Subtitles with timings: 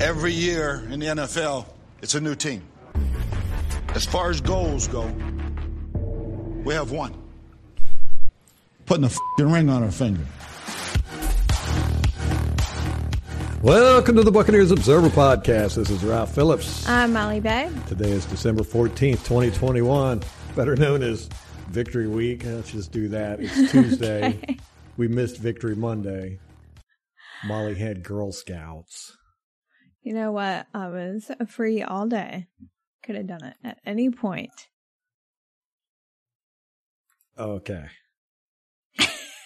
[0.00, 1.66] Every year in the NFL,
[2.02, 2.62] it's a new team.
[3.94, 5.06] As far as goals go,
[6.64, 7.14] we have one.
[8.86, 10.24] Putting a f***ing ring on our finger.
[13.62, 15.76] Welcome to the Buccaneers Observer Podcast.
[15.76, 16.86] This is Ralph Phillips.
[16.88, 17.70] I'm Molly Bay.
[17.86, 20.22] Today is December 14th, 2021,
[20.54, 21.28] better known as
[21.68, 22.42] Victory Week.
[22.44, 23.40] Let's just do that.
[23.40, 24.26] It's Tuesday.
[24.26, 24.58] Okay.
[24.96, 26.38] We missed Victory Monday.
[27.46, 29.16] Molly had Girl Scouts.
[30.04, 30.66] You know what?
[30.74, 32.46] I was free all day.
[33.02, 34.68] Could have done it at any point.
[37.38, 37.86] Okay.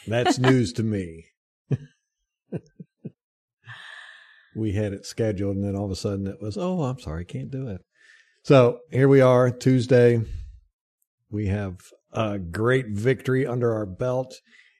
[0.09, 1.27] That's news to me.
[4.57, 7.25] we had it scheduled, and then all of a sudden it was, oh, I'm sorry,
[7.25, 7.81] can't do it.
[8.43, 10.23] So here we are, Tuesday.
[11.31, 11.77] We have
[12.13, 14.35] a great victory under our belt.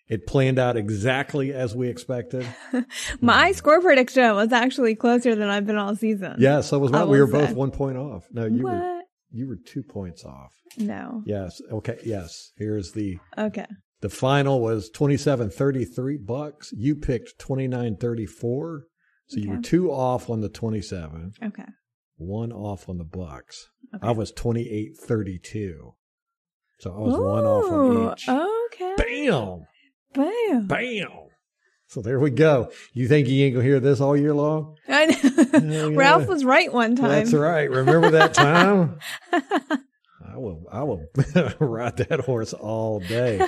[0.09, 2.47] It planned out exactly as we expected.
[3.21, 6.37] My um, score prediction was actually closer than I've been all season.
[6.39, 7.09] Yeah, so was mine.
[7.09, 7.55] We were both say.
[7.55, 8.25] one point off.
[8.33, 10.53] No, you were you were two points off.
[10.79, 11.23] No.
[11.27, 11.61] Yes.
[11.71, 11.99] Okay.
[12.05, 12.53] Yes.
[12.57, 13.67] Here's the Okay.
[14.01, 16.73] The final was 27.33 bucks.
[16.73, 18.81] You picked 29.34.
[19.27, 21.65] So you were two off on the 27, Okay.
[22.17, 23.69] one off on the bucks.
[23.95, 24.07] Okay.
[24.07, 25.73] I was 28.32.
[26.79, 28.29] So I was one off on Ooh, each.
[28.29, 28.95] Okay.
[28.97, 29.67] Bam!
[30.15, 30.67] Bam.
[30.67, 31.09] Bam!
[31.87, 32.71] So there we go.
[32.93, 34.77] You think you ain't gonna hear this all year long?
[34.89, 35.89] I know.
[35.89, 35.97] yeah.
[35.97, 37.09] Ralph was right one time.
[37.11, 37.71] That's right.
[37.71, 38.99] Remember that time?
[39.33, 40.65] I will.
[40.71, 41.07] I will
[41.61, 43.47] ride that horse all day.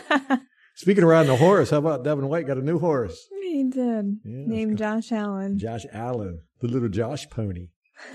[0.77, 3.28] Speaking of riding a horse, how about Devin White got a new horse?
[3.42, 4.19] he did.
[4.24, 5.58] Yeah, Named Josh Allen.
[5.58, 7.69] Josh Allen, the little Josh pony.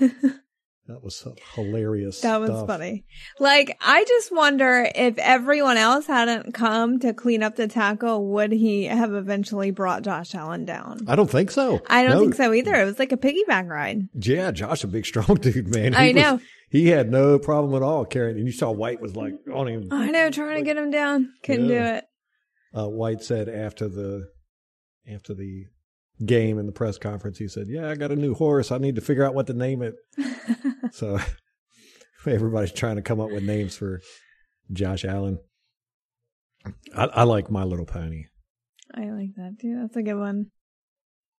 [0.88, 2.20] that was hilarious.
[2.20, 2.66] That was stuff.
[2.66, 3.04] funny.
[3.40, 8.52] Like, I just wonder if everyone else hadn't come to clean up the tackle, would
[8.52, 11.00] he have eventually brought Josh Allen down?
[11.08, 11.80] I don't think so.
[11.88, 12.20] I don't No.
[12.20, 12.74] think so either.
[12.74, 14.02] It was like a piggyback ride.
[14.14, 15.92] Yeah, Josh, a big strong dude, man.
[15.92, 16.40] He I was- know.
[16.70, 18.36] he had no problem at all carrying.
[18.38, 19.88] And you saw White was like on him.
[19.90, 21.32] I know, trying to get him down.
[21.42, 21.90] Couldn't Yeah.
[21.90, 22.04] do it.
[22.74, 24.28] Uh, White said after the
[25.12, 25.64] after the
[26.24, 28.70] game in the press conference, he said, "Yeah, I got a new horse.
[28.72, 29.94] I need to figure out what to name it."
[30.92, 31.18] So
[32.26, 34.00] everybody's trying to come up with names for
[34.72, 35.38] Josh Allen.
[36.96, 38.24] I, I like My Little Pony.
[38.94, 39.78] I like that too.
[39.80, 40.46] That's a good one.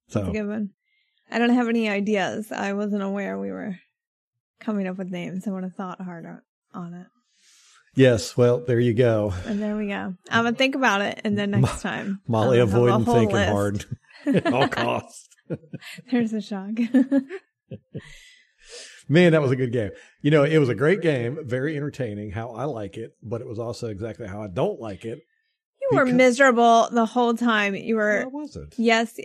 [0.09, 0.69] That's So a good one.
[1.29, 2.51] I don't have any ideas.
[2.51, 3.75] I wasn't aware we were
[4.61, 5.45] coming up with names.
[5.47, 6.43] I would have thought harder
[6.73, 7.07] on it.
[7.95, 9.33] yes, well, there you go.
[9.45, 10.13] And there we go.
[10.29, 13.35] I'm gonna think about it, and then next time Molly I'll a avoiding whole thinking
[13.35, 13.51] list.
[13.51, 13.85] hard
[14.45, 15.27] at all costs.
[16.11, 16.71] There's a shock.
[19.09, 19.91] Man, that was a good game.
[20.21, 23.47] You know, it was a great game, very entertaining, how I like it, but it
[23.47, 25.19] was also exactly how I don't like it.
[25.81, 27.75] You were miserable the whole time.
[27.75, 28.73] You were, I wasn't.
[28.77, 29.17] yes,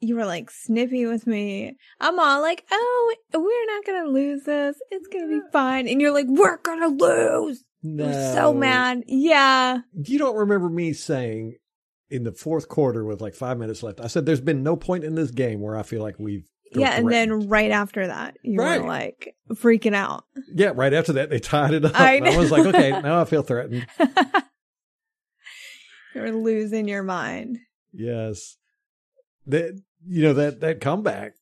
[0.00, 1.76] you were like snippy with me.
[2.00, 4.76] I'm all like, oh, we're not going to lose this.
[4.90, 5.88] It's going to be fine.
[5.88, 7.64] And you're like, we're going to lose.
[7.82, 8.04] No.
[8.04, 9.04] You're so mad.
[9.06, 9.78] Yeah.
[9.94, 11.56] You don't remember me saying
[12.10, 15.04] in the fourth quarter with like five minutes left, I said, there's been no point
[15.04, 16.48] in this game where I feel like we've.
[16.72, 16.92] Yeah.
[16.96, 18.80] And then right after that, you Right.
[18.80, 20.24] were like freaking out.
[20.54, 21.92] Yeah, right after that, they tied it up.
[21.98, 23.86] I I was like, okay, now I feel threatened.
[26.14, 27.58] You're losing your mind.
[27.92, 28.56] Yes.
[29.46, 31.32] That, you know, that, that comeback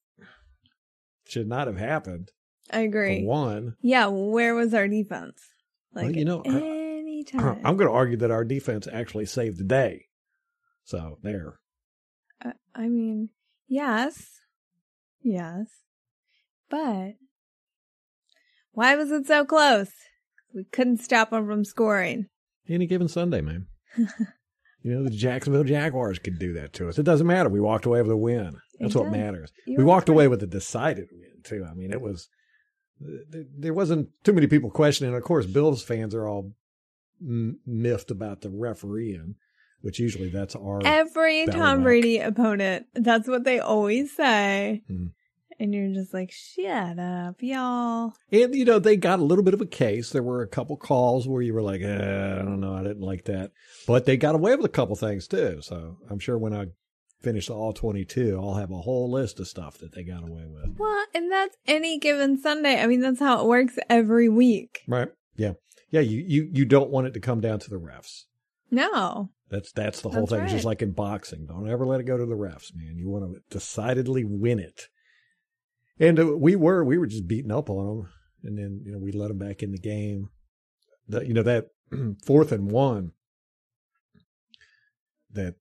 [1.27, 2.31] should not have happened.
[2.71, 3.25] I agree.
[3.25, 3.77] One.
[3.81, 4.07] Yeah.
[4.07, 5.41] Where was our defense?
[5.95, 7.61] Like, Well, you know, I- anytime.
[7.65, 10.07] I'm going to argue that our defense actually saved the day.
[10.85, 11.59] So there.
[12.45, 13.31] Uh, I mean,
[13.67, 14.41] yes,
[15.27, 15.67] yes,
[16.71, 17.15] but
[18.73, 19.91] why was it so close?
[20.55, 22.27] We couldn't stop them from scoring.
[22.69, 23.67] Any given Sunday, man.
[23.97, 24.07] you
[24.95, 26.99] know, the Jacksonville Jaguars could do that to us.
[26.99, 27.49] It doesn't matter.
[27.49, 28.57] We walked away with a win.
[28.79, 29.51] That's what matters.
[29.67, 30.15] You we walked right.
[30.15, 31.67] away with a decided win, too.
[31.69, 32.29] I mean, it was,
[33.01, 35.15] there wasn't too many people questioning.
[35.15, 36.53] Of course, Bills fans are all
[37.21, 39.37] miffed about the refereeing,
[39.81, 40.81] which usually that's our.
[40.85, 41.83] Every Tom.
[41.83, 44.83] Brady opponent, that's what they always say.
[44.87, 45.07] Hmm.
[45.59, 48.13] And you're just like, shut up, y'all.
[48.31, 50.11] And, you know, they got a little bit of a case.
[50.11, 53.01] There were a couple calls where you were like, eh, I don't know, I didn't
[53.01, 53.53] like that.
[53.87, 55.61] But they got away with a couple things, too.
[55.63, 56.67] So I'm sure when I
[57.23, 60.77] finish all 22, I'll have a whole list of stuff that they got away with.
[60.79, 62.81] Well, and that's any given Sunday.
[62.81, 64.83] I mean, that's how it works every week.
[64.87, 65.09] Right.
[65.37, 65.55] Yeah.
[65.91, 66.01] Yeah.
[66.01, 68.25] You, you, you don't want it to come down to the refs.
[68.71, 69.31] No.
[69.49, 70.43] That's, that's the whole That's thing.
[70.43, 71.47] It's just like in boxing.
[71.47, 72.99] Don't ever let it go to the refs, man.
[72.99, 74.89] You want to decidedly win it.
[75.99, 78.09] And uh, we were, we were just beating up on them.
[78.45, 80.29] And then, you know, we let them back in the game.
[81.09, 81.69] The, you know, that
[82.25, 83.13] fourth and one
[85.33, 85.55] that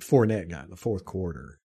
[0.00, 1.60] Fournette got in the fourth quarter.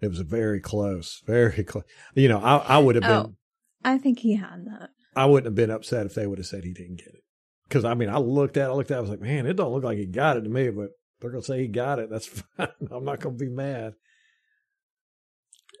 [0.00, 1.84] It was very close, very close.
[2.14, 3.22] You know, I, I would have Oh.
[3.24, 3.36] been,
[3.84, 4.90] I think he had that.
[5.16, 7.22] I wouldn't have been upset if they would have said he didn't get it.
[7.68, 9.46] Because I mean, I looked at, it, I looked at, it, I was like, man,
[9.46, 10.90] it don't look like he got it to me, but
[11.20, 12.10] they're gonna say he got it.
[12.10, 12.26] That's
[12.56, 12.68] fine.
[12.90, 13.94] I'm not gonna be mad.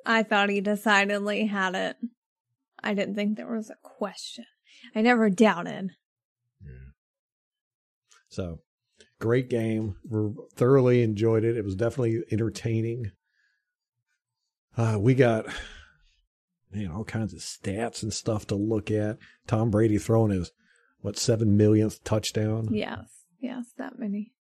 [0.04, 1.96] I thought he decidedly had it.
[2.82, 4.44] I didn't think there was a question.
[4.94, 5.90] I never doubted.
[6.62, 6.92] Yeah.
[8.28, 8.60] So
[9.18, 9.96] great game.
[10.08, 11.56] We thoroughly enjoyed it.
[11.56, 13.12] It was definitely entertaining.
[14.76, 15.46] Uh, we got
[16.72, 19.18] man, all kinds of stats and stuff to look at.
[19.46, 20.50] Tom Brady throwing his
[21.00, 22.68] what seven millionth touchdown?
[22.70, 23.24] Yes.
[23.40, 24.32] Yes, that many.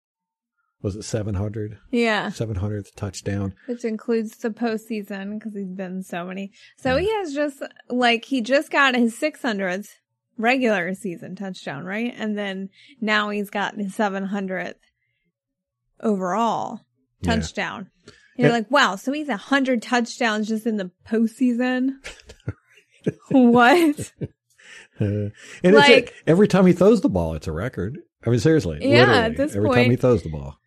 [0.83, 1.79] Was it seven hundred?
[1.89, 2.29] Yeah.
[2.29, 3.55] Seven hundredth touchdown.
[3.65, 6.51] Which includes the postseason because he's been so many.
[6.77, 9.87] So he has just, like, he just got his 600th
[10.37, 12.13] regular season touchdown, right?
[12.15, 12.69] And then
[13.01, 14.75] now he's got his 700th
[16.01, 16.81] overall
[17.21, 17.35] Yeah.
[17.35, 17.89] touchdown.
[18.37, 18.53] You're Yeah.
[18.53, 21.95] like, wow, so he's a 100 touchdowns just in the postseason?
[23.29, 24.11] what?
[25.01, 25.29] Uh,
[25.63, 27.97] and Like- it's a, every time he throws the ball, it's a record.
[28.25, 28.77] I mean, seriously.
[28.81, 30.59] Yeah, literally, at this every time he throws the ball.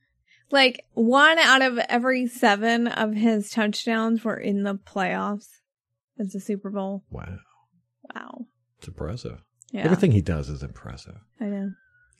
[0.51, 5.49] Like, one out of every seven of his touchdowns were in the playoffs.
[6.19, 7.03] It's a Super Bowl.
[7.11, 7.39] Wow,
[8.15, 8.47] Wow.
[8.79, 9.43] it's impressive.
[9.73, 9.83] Yeah.
[9.83, 11.17] Everything he does is impressive.
[11.41, 11.71] I know.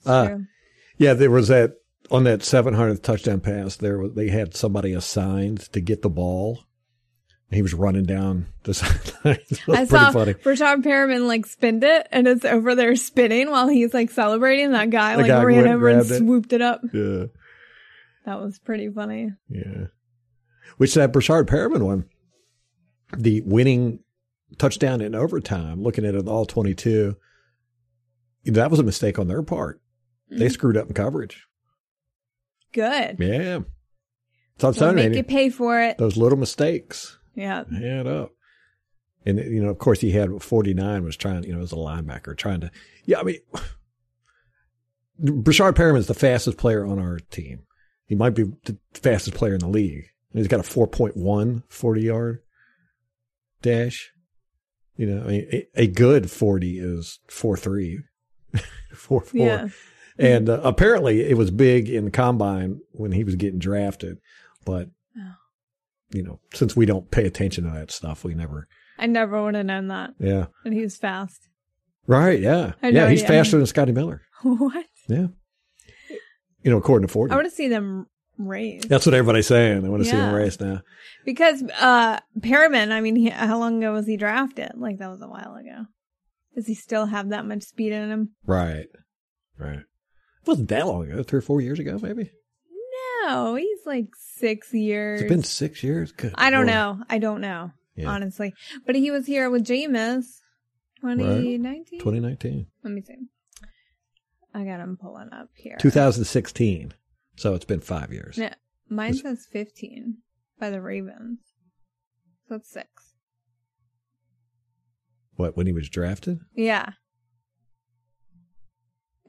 [0.05, 0.37] Uh.
[0.99, 1.75] Yeah, there was that
[2.11, 3.77] on that 700th touchdown pass.
[3.77, 6.65] There was they had somebody assigned to get the ball.
[7.51, 9.39] He was running down the sideline.
[9.69, 10.35] I saw funny.
[10.35, 14.73] Rashard Perriman like spinned it and it's over there spinning while he's like celebrating.
[14.73, 16.19] That guy The like guy ran over and it.
[16.19, 16.81] swooped it up.
[16.93, 17.27] Yeah,
[18.27, 19.33] That was pretty funny.
[19.49, 19.87] yeah.
[20.77, 22.05] Which that Brashard Perriman one,
[23.17, 24.01] the winning
[24.59, 25.83] touchdown in overtime.
[25.83, 27.17] Looking at it all twenty two,
[28.45, 29.81] that was a mistake on their part.
[30.33, 30.39] Mm.
[30.41, 31.47] They screwed up in coverage.
[32.73, 33.17] Good.
[33.21, 33.61] Yeah,
[34.59, 35.97] so I'm We'll make you, pay for it.
[35.99, 37.63] those little mistakes Yeah.
[37.83, 38.33] add up.
[39.25, 42.37] And you know, of course, he had 49 was trying, you know, as a linebacker,
[42.37, 42.71] trying to.
[43.05, 43.39] Yeah, I mean,
[45.23, 47.61] Brashard Perriman is the fastest player on our team.
[48.07, 50.07] He might be the fastest player in the league.
[50.33, 52.39] He's got a 4.1 40 yard
[53.63, 54.11] dash.
[54.97, 57.99] You know, I mean, a, a good 40 is 4.3,
[58.95, 59.33] 4.4.
[59.35, 59.69] Yeah.
[60.19, 64.17] And uh, apparently it was big in the combine when he was getting drafted.
[64.65, 64.89] But,
[65.19, 65.35] Oh.
[66.11, 68.67] you know, since we don't pay attention to that stuff, we never,
[68.99, 70.15] I never would have known that.
[70.19, 70.47] yeah.
[70.65, 71.49] And he was fast.
[72.07, 72.41] Right.
[72.41, 72.73] Yeah.
[72.83, 73.11] Yeah.
[73.11, 73.37] he's idea.
[73.43, 74.23] faster than Scotty Miller.
[74.43, 74.87] what?
[75.07, 75.27] Yeah.
[76.67, 77.31] You know, according to Ford.
[77.31, 78.07] I want to see them
[78.39, 78.85] race.
[78.87, 79.83] That's what everybody's saying.
[79.83, 80.35] They want to see him Yeah.
[80.35, 80.81] race now.
[81.25, 84.73] Because uh Perriman, I mean, he, how long ago was he drafted?
[84.75, 85.87] Like that was a while ago.
[86.57, 88.31] Does he still have that much speed in him?
[88.45, 88.89] Right.
[89.57, 89.79] Right.
[89.79, 91.23] It wasn't that long ago.
[91.23, 92.31] Three or four years ago, maybe.
[93.25, 95.21] No, he's like six years.
[95.23, 96.11] It's been six years.
[96.11, 96.33] Good.
[96.35, 96.99] I don't Lord.
[96.99, 97.05] know.
[97.09, 98.09] I don't know, Yeah.
[98.09, 98.55] honestly.
[98.85, 100.25] But he was here with Jameis
[101.01, 102.01] 2019.
[102.01, 102.67] 2019.
[102.83, 103.15] Let me see.
[104.57, 105.77] I got him pulling up here.
[105.79, 106.95] 2016.
[107.37, 108.39] So it's been five years.
[108.39, 108.55] Yeah,
[108.89, 110.17] mine says 15
[110.59, 111.41] by the Ravens.
[112.49, 112.89] So that's six.
[115.35, 116.39] What, when he was drafted?
[116.55, 116.91] Yeah.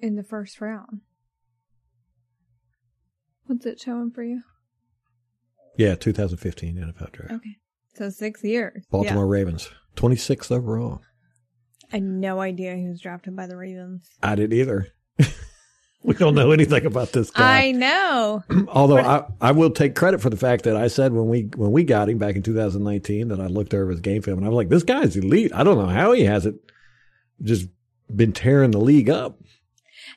[0.02, 1.02] In the first round.
[3.48, 4.44] What's it showing for you?
[5.78, 7.34] Yeah, 2015 NFL draft.
[7.34, 7.58] Okay.
[7.96, 8.86] So six years.
[8.90, 9.40] Baltimore Yeah.
[9.40, 9.70] Ravens.
[9.98, 11.02] 26th overall.
[11.92, 14.08] I had no idea he was drafted by the Ravens.
[14.24, 14.88] I didn't either.
[16.04, 17.68] We don't know anything about this guy.
[17.68, 18.44] I know.
[18.70, 21.72] Although I, I will take credit for the fact that I said when we when
[21.72, 24.50] we got him back in 2019 that I looked over his game film and I
[24.50, 25.52] was like, this guy's elite.
[25.54, 26.60] I don't know how he hasn't
[27.42, 27.68] just
[28.14, 29.40] been tearing the league up.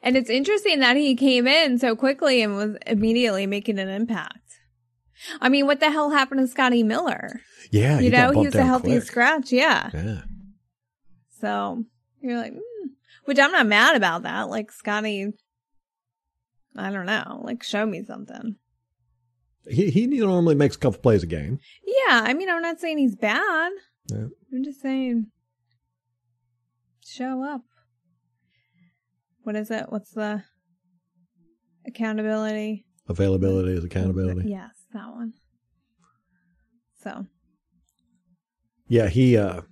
[0.02, 4.38] And it's interesting that he came in so quickly and was immediately making an impact.
[5.40, 7.40] I mean, what the hell happened to Scotty Miller?
[7.70, 9.02] Yeah, you know, he was a healthy quick.
[9.02, 9.52] scratch.
[9.52, 9.90] Yeah.
[9.92, 10.20] Yeah,
[11.40, 11.84] So
[12.22, 12.88] you're like, mm.
[13.26, 14.48] which I'm not mad about that.
[14.48, 15.32] Like Scotty,
[16.76, 18.56] I don't know, like show me something.
[19.68, 21.58] he he normally makes a couple plays a game.
[21.84, 23.72] Yeah, I mean, I'm not saying he's bad.
[24.06, 24.26] Yeah.
[24.52, 25.26] I'm just saying,
[27.04, 27.62] show up.
[29.42, 29.86] What is it?
[29.88, 30.44] What's the
[31.86, 32.86] accountability?
[33.08, 34.48] Availability is accountability.
[34.48, 35.32] Yes, that one.
[37.02, 37.26] So
[38.88, 39.62] Yeah, he uh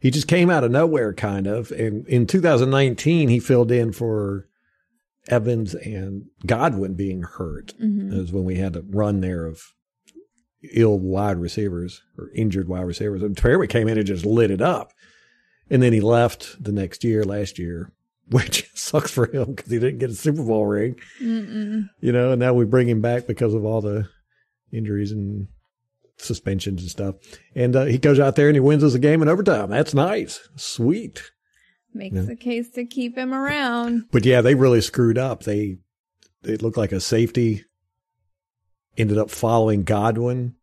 [0.00, 1.70] he just came out of nowhere kind of.
[1.72, 4.48] And in 2019 he filled in for
[5.28, 7.74] Evans and Godwin being hurt.
[7.80, 8.10] mhm.
[8.10, 9.62] That was when we had a run there of
[10.74, 13.22] ill wide receivers or injured wide receivers.
[13.22, 14.92] And Perry came in and just lit it up.
[15.70, 17.92] And then he left the next year, last year,
[18.30, 21.88] which sucks for him because he didn't get a Super Bowl ring, Mm-mm.
[22.00, 24.08] you know, and now we bring him back because of all the
[24.72, 25.48] injuries and
[26.18, 27.16] suspensions and stuff.
[27.54, 29.70] And uh, he goes out there and he wins us a game in overtime.
[29.70, 30.48] That's nice.
[30.56, 31.31] Sweet.
[31.94, 34.04] Makes a case to keep him around.
[34.12, 35.42] But yeah, they really screwed up.
[35.44, 35.78] They
[36.42, 37.64] it looked like a safety
[38.96, 40.54] ended up following Godwin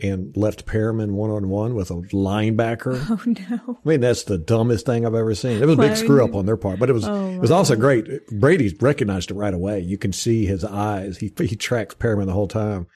[0.00, 2.98] and left Perriman one on one with a linebacker.
[3.10, 3.78] Oh no.
[3.84, 5.62] I mean, that's the dumbest thing I've ever seen.
[5.62, 7.50] It was a big screw up on their part, but it was Oh, it was
[7.52, 8.26] also great.
[8.28, 9.80] Brady recognized it right away.
[9.80, 11.18] You can see his eyes.
[11.18, 12.86] He he tracks Perriman the whole time,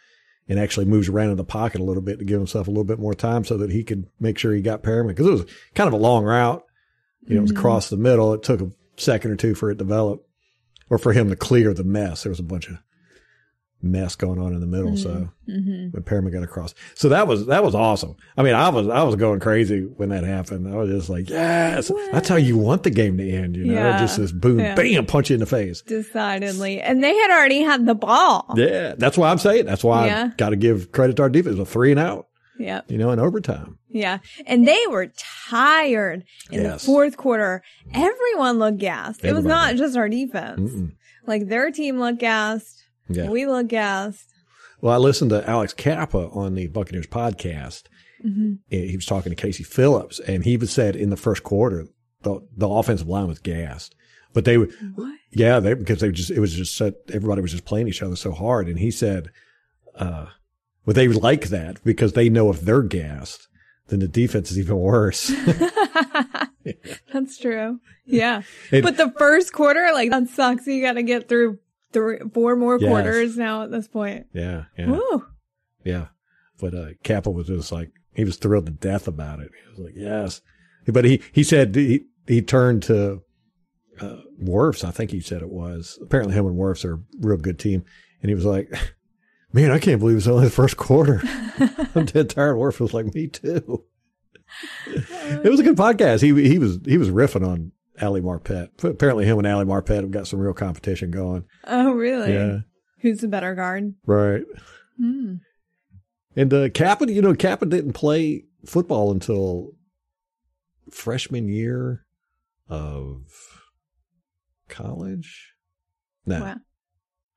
[0.48, 2.84] and actually moves around in the pocket a little bit to give himself a little
[2.84, 5.46] bit more time so that he could make sure he got Perriman because it was
[5.74, 6.64] kind of a long route.
[7.26, 8.32] You know, it was across the middle.
[8.34, 10.26] It took a second or two for it to develop,
[10.90, 12.22] or for him to clear the mess.
[12.22, 12.78] There was a bunch of
[13.80, 14.96] mess going on in the middle.
[14.96, 15.92] So Mm-hmm.
[15.92, 16.74] when Perriman got across.
[16.94, 18.16] So that was that was awesome.
[18.36, 20.68] I mean, I was I was going crazy when that happened.
[20.70, 23.56] I was just like, yes, that's how you want the game to end.
[23.56, 23.98] You know, Yeah.
[23.98, 24.74] just this boom, Yeah.
[24.74, 25.80] bam, punch you in the face.
[25.80, 26.82] Decidedly.
[26.82, 28.44] And they had already had the ball.
[28.56, 29.64] Yeah, that's why I'm saying.
[29.64, 30.24] That's why Yeah.
[30.32, 31.58] I got to give credit to our defense.
[31.58, 32.27] A three and out,
[32.58, 32.90] Yep.
[32.90, 33.78] you know, in overtime.
[33.88, 34.18] Yeah.
[34.46, 36.80] And they were tired in Yes.
[36.82, 37.62] the fourth quarter.
[37.94, 39.24] Everyone looked gassed.
[39.24, 40.72] It was not just our defense.
[40.72, 40.92] Mm-mm.
[41.26, 42.82] Like their team looked gassed.
[43.08, 43.28] Yeah.
[43.30, 44.26] We looked gassed.
[44.80, 47.84] Well, I listened to Alex Cappa on the Buccaneers podcast.
[48.24, 48.54] Mm-hmm.
[48.68, 51.86] He was talking to Casey Phillips, and he was said in the first quarter
[52.22, 53.94] the the offensive line was gassed,
[54.32, 55.16] but they were What?
[55.30, 58.16] yeah they because they just it was just so, everybody was just playing each other
[58.16, 59.30] so hard, and he said,
[59.94, 60.26] uh,
[60.88, 63.46] well they like that because they know if they're gassed,
[63.88, 65.28] then the defense is even worse.
[67.12, 67.80] That's true.
[68.06, 68.42] Yeah.
[68.70, 70.66] It- but the first quarter, like that sucks.
[70.66, 71.58] You got to get through
[71.92, 72.88] three, four more Yes.
[72.88, 74.26] quarters now at this point.
[74.32, 75.26] yeah, yeah, Woo.
[75.84, 76.06] yeah.
[76.60, 79.50] But uh, Cappa was just like he was thrilled to death about it.
[79.62, 80.40] He was like, yes,
[80.86, 83.22] but he he said he he turned to
[84.00, 85.98] uh, Wirfs, I think he said it was.
[86.02, 87.84] Apparently, him and Wirfs are a real good team.
[88.22, 88.72] And he was like,
[89.52, 91.22] Man, I can't believe it's only the first quarter.
[91.94, 92.56] I'm dead tired.
[92.56, 93.84] Wirfs was like, Me too.
[94.86, 96.20] it was a good podcast.
[96.20, 98.68] He he was he was riffing on Ali Marpet.
[98.84, 101.44] Apparently, him and Ali Marpet have got some real competition going.
[101.64, 102.32] Oh, really?
[102.32, 102.58] Yeah,
[103.00, 103.94] Who's the better guard?
[104.06, 104.44] right.
[104.98, 105.36] Hmm.
[106.36, 109.72] And uh, Cappa, you know, Cappa didn't play football until
[110.90, 112.04] freshman year
[112.68, 113.22] of
[114.68, 115.54] college.
[116.26, 116.56] No, Wow.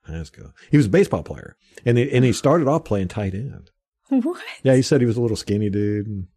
[0.10, 0.52] Let's go.
[0.72, 1.56] He was a baseball player,
[1.86, 3.70] and he, and he started off playing tight end.
[4.10, 4.42] What?
[4.64, 6.08] Yeah, he said he was a little skinny dude.
[6.08, 6.28] And,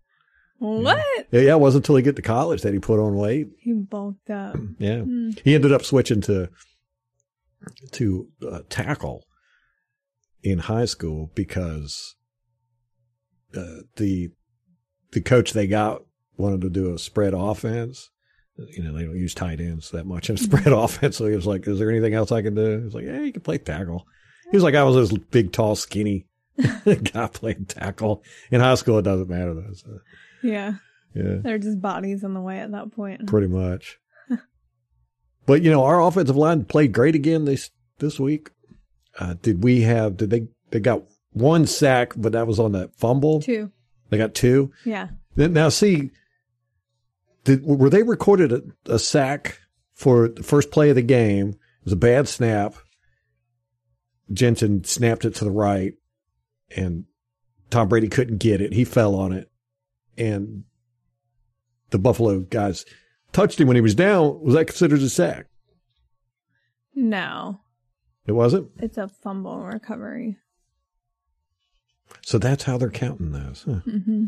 [0.58, 1.02] What?
[1.32, 3.48] yeah, yeah, it wasn't until he get to college that he put on weight.
[3.58, 4.56] He bulked up.
[4.78, 5.30] Yeah, Hmm.
[5.44, 6.50] he ended up switching to
[7.92, 9.24] to uh, tackle
[10.42, 12.14] in high school because
[13.56, 14.28] uh, the
[15.12, 16.02] the coach they got
[16.36, 18.10] wanted to do a spread offense.
[18.56, 21.16] You know, they don't use tight ends that much in spread offense.
[21.16, 23.20] So he was like, "Is there anything else I can do?" He was like, "Yeah,
[23.20, 24.06] you can play tackle."
[24.50, 26.26] He was like, "I was this big, tall, skinny
[26.84, 28.98] guy playing tackle in high school.
[28.98, 29.98] It doesn't matter though." So,
[30.42, 30.74] Yeah.
[31.14, 31.38] yeah.
[31.42, 33.26] They're just bodies in the way at that point.
[33.26, 33.98] pretty much.
[35.46, 38.50] but you know, our offensive line played great again this this week.
[39.18, 40.16] Uh, did we have?
[40.16, 40.48] Did they?
[40.70, 43.40] They got one sack, but that was on that fumble.
[43.42, 43.70] Two.
[44.10, 44.72] They got two.
[44.84, 45.08] Yeah.
[45.36, 46.10] Then now, see,
[47.44, 48.62] did were they recorded a,
[48.94, 49.60] a sack
[49.92, 51.50] for the first play of the game?
[51.50, 52.74] It was a bad snap.
[54.32, 55.94] Jensen snapped it to the right,
[56.74, 57.04] and
[57.70, 58.72] Tom Brady couldn't get it.
[58.72, 59.50] He fell on it,
[60.16, 60.64] and
[61.90, 62.84] the Buffalo guys
[63.32, 64.40] touched him when he was down.
[64.42, 65.46] Was that considered a sack?
[66.94, 67.60] No.
[68.26, 68.70] It wasn't.
[68.78, 70.38] It's a fumble recovery.
[72.22, 73.64] So that's how they're counting those.
[73.66, 73.80] Huh?
[73.80, 74.26] hmm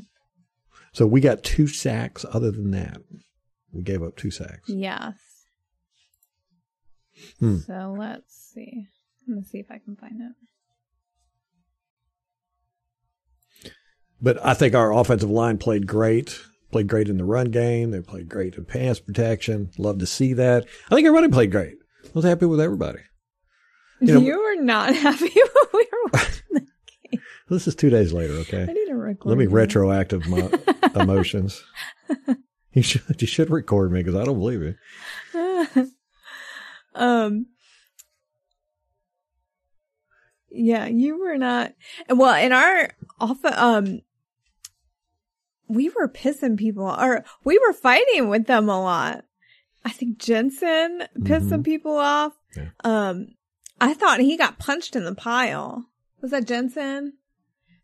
[0.97, 2.25] So we got two sacks.
[2.33, 3.03] Other than that,
[3.71, 4.67] we gave up two sacks.
[4.67, 5.13] Yes.
[7.39, 7.59] Hmm.
[7.59, 8.87] So let's see.
[9.29, 10.15] Let me see if I can find
[13.63, 13.73] it.
[14.23, 16.41] But I think our offensive line played great.
[16.73, 17.91] Played great in the run game.
[17.91, 19.69] They played great in pass protection.
[19.77, 20.65] Love to see that.
[20.91, 21.75] I think everybody played great.
[22.07, 23.01] I was happy with everybody.
[24.01, 26.69] You You, were not happy when we were watching
[27.49, 28.63] This is two days later, Okay.
[28.63, 29.29] I need to record.
[29.29, 29.51] Let me you.
[29.51, 30.51] retroactive my
[30.97, 31.63] emotions.
[32.73, 34.77] You should you should record me because I don't believe it.
[36.95, 37.47] um
[40.51, 41.73] yeah you were not
[42.09, 44.01] well in our off um
[45.69, 49.25] we were pissing people or we were fighting with them a lot
[49.85, 51.49] i think jensen pissed Mhm.
[51.51, 52.69] some people off Yeah.
[52.85, 53.29] um
[53.81, 55.85] i thought he got punched in the pile
[56.23, 57.15] was that jensen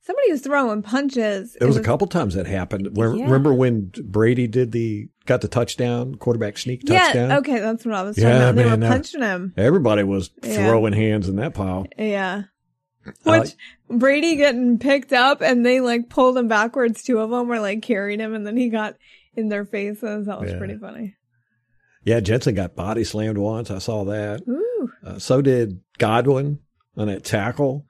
[0.05, 2.97] somebody was throwing punches There was, It a couple times that happened.
[2.97, 3.25] Where, Yeah.
[3.25, 7.31] Remember when Brady did the got the touchdown, quarterback sneak touchdown?
[7.31, 10.03] yeah okay that's what i was talking Yeah, about they man, were punching him Everybody
[10.03, 10.69] was Yeah.
[10.69, 11.87] throwing hands in that pile.
[11.99, 12.43] yeah
[13.25, 13.55] Which
[13.89, 17.03] Brady getting picked up and they like pulled him backwards.
[17.03, 18.95] Two of them were like carrying him and then he got
[19.37, 20.27] in their faces.
[20.27, 20.59] That was Yeah.
[20.59, 21.17] pretty funny.
[22.05, 23.71] Yeah, Jensen got body slammed once.
[23.71, 24.43] I saw that.
[24.49, 24.91] Ooh.
[25.05, 26.59] Uh, so did Godwin
[26.97, 27.87] on that tackle.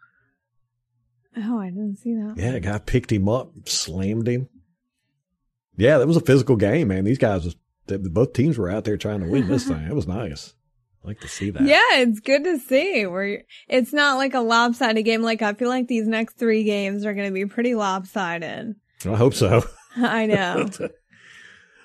[1.37, 2.35] Oh, I didn't see that.
[2.37, 4.49] Yeah, a guy picked him up, slammed him.
[5.77, 7.05] Yeah, that was a physical game, man.
[7.05, 9.87] These guys, was, both teams were out there trying to win this thing.
[9.87, 10.55] It was nice.
[11.03, 11.63] I like to see that.
[11.63, 15.23] Yeah, it's good to see where it's not like a lopsided game.
[15.23, 18.77] Like I feel like these next three games are going to be pretty lopsided.
[19.05, 19.65] I hope so.
[19.97, 20.69] I know.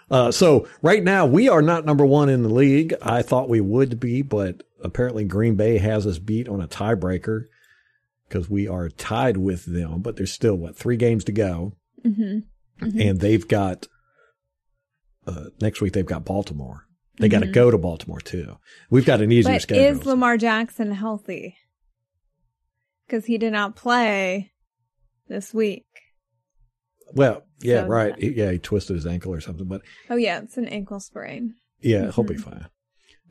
[0.09, 2.93] Uh, so right now we are not number one in the league.
[3.01, 7.47] I thought we would be, but apparently Green Bay has us beat on a tiebreaker
[8.27, 10.01] because we are tied with them.
[10.01, 12.39] But there's still what three games to go, hmm
[12.79, 13.87] and they've got
[15.25, 16.85] uh, next week they've got Baltimore.
[17.19, 17.53] They got to Mhm.
[17.53, 18.57] go to Baltimore too.
[18.91, 19.99] We've got an easier But schedule.
[19.99, 21.55] is Lamar Jackson healthy?
[23.05, 24.51] Because he did not play
[25.27, 25.85] this week.
[27.13, 28.15] well, yeah, So right.
[28.19, 31.55] He- yeah, he twisted his ankle or something, but Oh yeah, it's an ankle sprain.
[31.81, 32.41] yeah, he'll be Mhm.
[32.41, 32.67] fine.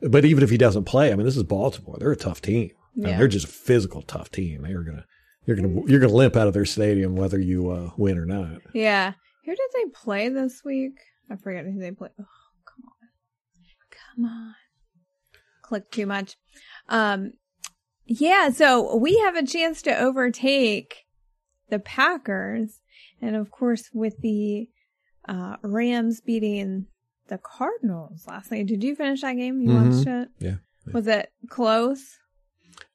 [0.01, 1.95] But even if he doesn't play, I mean, this is Baltimore.
[1.99, 2.71] They're a tough team.
[2.99, 3.17] Yeah.
[3.17, 4.63] they're just a physical tough team.
[4.63, 5.05] They're gonna
[5.45, 8.59] you're gonna you're gonna limp out of their stadium whether you uh, win or not.
[8.73, 9.13] Yeah.
[9.45, 10.93] Who did they play this week?
[11.31, 12.11] I forget who they played.
[12.19, 12.25] Oh,
[12.65, 13.09] come on.
[14.15, 14.55] Come on.
[15.61, 16.35] Click too much.
[16.89, 17.33] Um,
[18.05, 21.05] yeah, so we have a chance to overtake
[21.69, 22.81] the Packers.
[23.21, 24.69] And of course, with the
[25.27, 26.87] uh, Rams beating
[27.27, 28.67] the Cardinals last night.
[28.67, 29.59] Did you finish that game?
[29.61, 29.95] You Mhm.
[29.95, 30.29] watched it?
[30.39, 30.55] Yeah.
[30.93, 32.17] Was it close?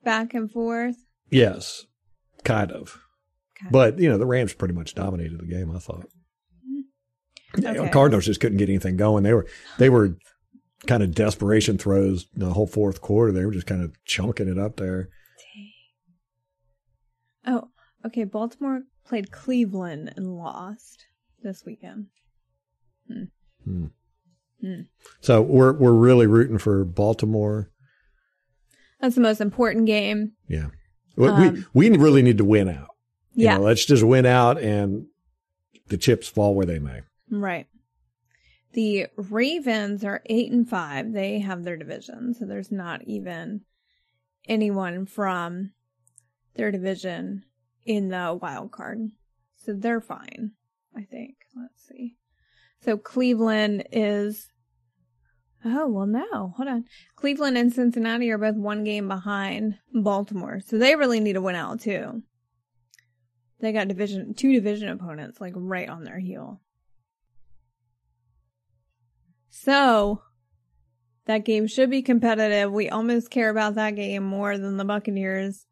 [0.04, 0.96] Back and forth?
[1.30, 1.86] Yes,
[2.44, 2.98] kind of.
[3.56, 3.68] Okay.
[3.70, 5.70] But you know, the Rams pretty much dominated the game.
[5.70, 6.06] I thought.
[6.66, 7.62] Mm-hmm.
[7.62, 7.90] Yeah, Okay.
[7.90, 9.22] Cardinals just couldn't get anything going.
[9.22, 9.46] They were
[9.78, 10.16] they were
[10.86, 13.32] kind of desperation throws the whole fourth quarter.
[13.32, 15.08] They were just kind of chunking it up there.
[17.46, 17.68] Oh,
[18.06, 18.24] okay.
[18.24, 21.06] Baltimore played Cleveland and lost
[21.42, 22.06] this weekend.
[23.08, 23.24] Hmm.
[23.64, 23.86] Hmm.
[24.60, 24.80] Hmm.
[25.20, 27.72] So we're we're really rooting for Baltimore.
[29.02, 30.32] That's the most important game.
[30.49, 30.69] Yeah,
[31.17, 32.88] we Um, we we really need to win out.
[33.34, 35.06] You Yeah, know, let's just win out and
[35.88, 37.00] the chips fall where they may.
[37.30, 37.67] right.
[38.75, 41.12] The Ravens are eight and five.
[41.12, 43.62] They have their division, so there's not even
[44.49, 45.73] anyone from
[46.54, 47.45] their division
[47.84, 49.10] in the wild card.
[49.56, 50.52] So they're fine,
[50.97, 51.34] I think.
[51.54, 52.17] Let's see.
[52.82, 54.49] So Cleveland is
[55.64, 56.54] Oh, well no.
[56.56, 56.84] Hold on.
[57.14, 60.60] Cleveland and Cincinnati are both one game behind Baltimore.
[60.60, 62.22] So they really need to win out too.
[63.60, 66.60] They got division two division opponents like right on their heel.
[69.50, 70.22] So
[71.26, 72.72] that game should be competitive.
[72.72, 75.66] We almost care about that game more than the Buccaneers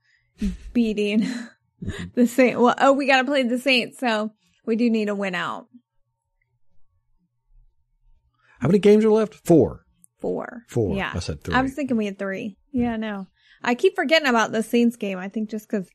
[0.72, 1.26] beating
[2.14, 2.58] the Saints.
[2.58, 4.32] Well, oh, we got to play the Saints, so
[4.64, 5.66] we do need to win out.
[8.60, 9.34] How many games are left?
[9.34, 9.84] Four.
[10.18, 10.64] Four.
[10.68, 10.96] Four.
[10.96, 11.12] Yeah.
[11.14, 11.54] I said three.
[11.54, 12.56] I was thinking we had three.
[12.72, 13.26] Yeah, no.
[13.62, 15.18] I keep forgetting about the Saints game.
[15.18, 15.88] I think just because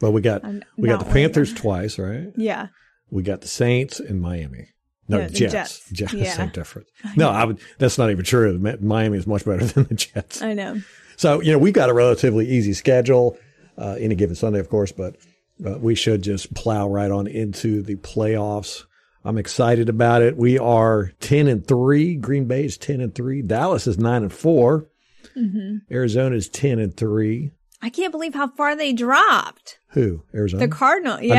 [0.00, 1.62] well, we got I'm we got the Panthers winning.
[1.62, 2.28] twice, right?
[2.36, 2.68] Yeah.
[3.10, 4.68] We got the Saints and Miami.
[5.08, 5.52] No, the Jets.
[5.52, 5.90] Jets.
[5.90, 6.12] Jets.
[6.14, 6.32] Yeah.
[6.32, 6.88] Same difference.
[7.16, 7.60] No, I would.
[7.78, 8.58] That's not even true.
[8.80, 10.42] Miami is much better than the Jets.
[10.42, 10.80] I know.
[11.16, 13.38] So you know we've got a relatively easy schedule.
[13.78, 15.16] Uh, any given Sunday, of course, but
[15.64, 18.84] uh, we should just plow right on into the playoffs.
[19.26, 20.36] I'm excited about it.
[20.36, 22.14] We are ten and three.
[22.16, 23.42] Green Bay is ten and three.
[23.42, 24.86] Dallas is nine and 4
[25.34, 27.50] hmm Arizona is ten and three.
[27.82, 29.78] I can't believe how far they dropped.
[29.90, 30.22] Who?
[30.34, 30.66] Arizona.
[30.66, 31.16] The Cardinal.
[31.18, 31.34] I Yeah.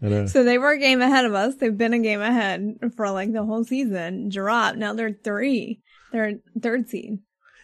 [0.00, 0.26] know, I know.
[0.26, 1.54] So they were a game ahead of us.
[1.56, 4.28] They've been a game ahead for like the whole season.
[4.30, 4.76] Drop.
[4.76, 5.80] Now they're three.
[6.12, 7.18] They're third seed.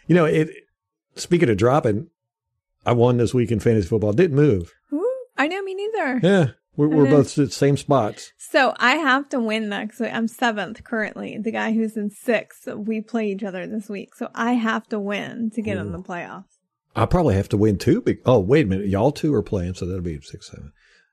[0.06, 0.50] You know, it.
[1.16, 2.08] Speaking of dropping,
[2.86, 4.12] I won this week in fantasy football.
[4.12, 4.72] Didn't move.
[4.92, 6.20] Ooh, I know me neither.
[6.22, 7.12] Yeah, we're, we're mm-hmm.
[7.12, 8.32] both at the same spots.
[8.38, 10.12] So I have to win next week.
[10.12, 11.38] I'm seventh currently.
[11.38, 14.14] The guy who's in sixth, we play each other this week.
[14.14, 16.44] So I have to win to get in the playoffs.
[16.94, 18.02] I probably have to win two.
[18.02, 18.88] Be- oh, wait a minute.
[18.88, 20.72] Y'all two are playing, so that'll be six, seven.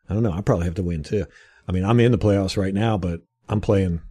[0.10, 0.32] I don't know.
[0.34, 1.26] I probably have to win too.
[1.68, 4.02] I mean, I'm in the playoffs right now, but I'm playing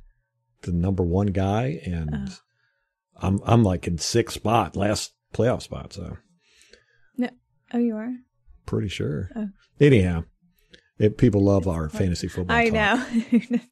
[0.63, 2.35] the number one guy, and Oh.
[3.21, 5.93] I'm I'm like in sixth spot, last playoff spot.
[5.93, 6.17] So
[7.17, 7.29] No.
[7.73, 8.13] Oh, you are?
[8.65, 9.31] pretty sure.
[9.35, 9.49] Oh.
[9.81, 10.25] Anyhow,
[10.99, 12.57] it, people love our fantasy football.
[12.57, 13.09] I talk.
[13.51, 13.59] know.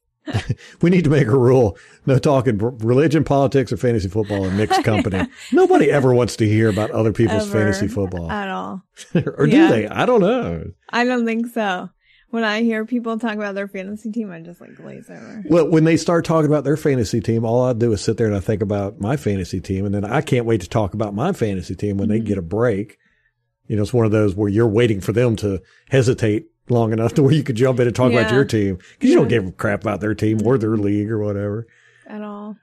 [0.81, 4.83] We need to make a rule: no talking religion, politics, or fantasy football in mixed
[4.83, 5.25] company.
[5.53, 8.81] Nobody ever wants to hear about other people's Ever fantasy football, At all.
[9.15, 9.69] or do Yeah.
[9.69, 9.87] they?
[9.87, 10.65] I don't know.
[10.89, 11.89] I don't think so.
[12.29, 15.43] When I hear people talk about their fantasy team, I just like glaze over.
[15.49, 18.27] Well, when they start talking about their fantasy team, all I do is sit there
[18.27, 21.15] and I think about my fantasy team, and then I can't wait to talk about
[21.15, 22.27] my fantasy team when they Mm-hmm.
[22.27, 22.97] get a break.
[23.67, 27.13] You know, it's one of those where you're waiting for them to hesitate long enough
[27.15, 29.45] to where you could jump in and talk about your team because you don't give
[29.47, 31.67] a crap about their team or their league or whatever.
[32.07, 32.57] At all.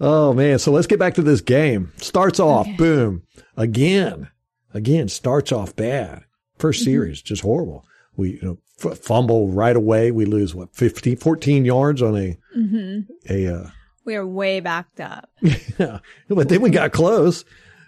[0.00, 1.92] Oh man, so let's get back to this game.
[1.96, 2.76] Starts off, Okay.
[2.76, 3.22] boom,
[3.56, 4.28] again,
[4.74, 6.22] again starts off bad.
[6.58, 6.84] 1st Mm-hmm.
[6.84, 7.84] series just horrible.
[8.16, 8.58] We you know
[8.90, 10.10] f- fumble right away.
[10.10, 13.46] We lose what 15, 14 yards on a hmm a.
[13.54, 13.70] Uh,
[14.04, 15.30] We are way backed up.
[15.78, 17.44] yeah, but then we got close.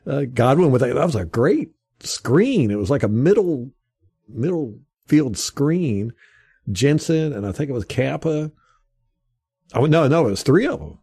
[0.06, 2.70] Uh, Godwin with a, that was a great screen.
[2.70, 3.70] It was like a middle
[4.28, 6.12] middle field screen.
[6.70, 8.52] Jensen and I think it was Cappa.
[9.74, 10.98] Oh no, no, it was three of them.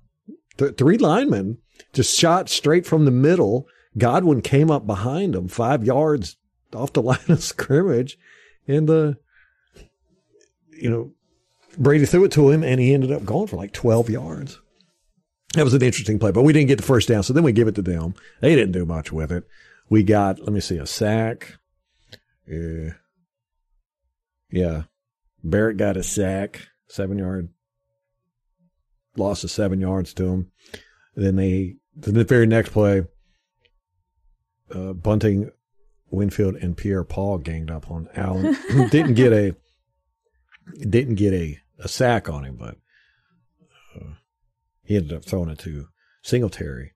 [0.57, 1.57] Th- three linemen
[1.93, 3.67] just shot straight from the middle.
[3.97, 6.37] Godwin came up behind him five yards
[6.73, 8.17] off the line of scrimmage,
[8.67, 9.13] and uh,
[10.71, 11.11] you know
[11.77, 14.59] Brady threw it to him, and he ended up going for like twelve yards.
[15.53, 17.53] That was an interesting play, but we didn't get the first down, so then we
[17.53, 18.13] give it to them.
[18.41, 19.45] They didn't do much with it.
[19.89, 21.55] We got, let me see, a sack.
[22.45, 22.93] Yeah.
[24.51, 24.83] Yeah.
[25.43, 27.49] Barrett got a sack, seven yard,
[29.15, 30.51] loss of seven yards to him.
[31.15, 33.03] then they, the very next play,
[34.73, 35.51] uh, Bunting,
[36.09, 38.57] Winfield, and Pierre Paul ganged up on Allen.
[38.89, 39.55] didn't get a,
[40.79, 42.77] didn't get a, a sack on him, but
[43.95, 44.13] uh,
[44.83, 45.87] he ended up throwing it to
[46.23, 46.93] Singletary,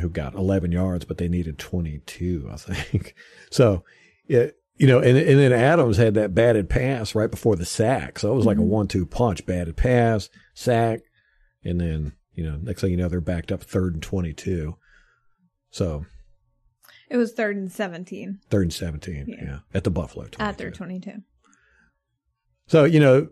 [0.00, 3.14] who got 11 yards, but they needed 22, I think.
[3.50, 3.84] So,
[4.26, 8.18] it, you know, and, and then Adams had that batted pass right before the sack.
[8.18, 8.70] So it was like a mm-hmm.
[8.70, 11.00] one two punch batted pass, sack,
[11.64, 14.76] and then, you know, next thing you know, they're backed up third and 22.
[15.70, 16.04] So
[17.08, 19.58] It was third and 17 third and 17, yeah, Yeah.
[19.74, 20.26] at the Buffalo.
[20.38, 21.10] at their 22.
[21.10, 21.22] 22.
[22.66, 23.28] So, you know,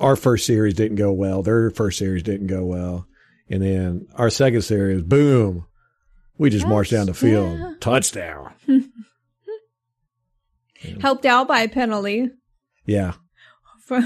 [0.00, 1.42] our first series didn't go well.
[1.42, 3.06] Their first series didn't go well.
[3.48, 5.66] And then our second series, boom,
[6.36, 7.80] we just marched down the field.
[7.80, 8.52] Touchdown.
[11.00, 12.30] Helped out by a penalty.
[12.86, 13.14] Yeah.
[13.86, 14.00] For,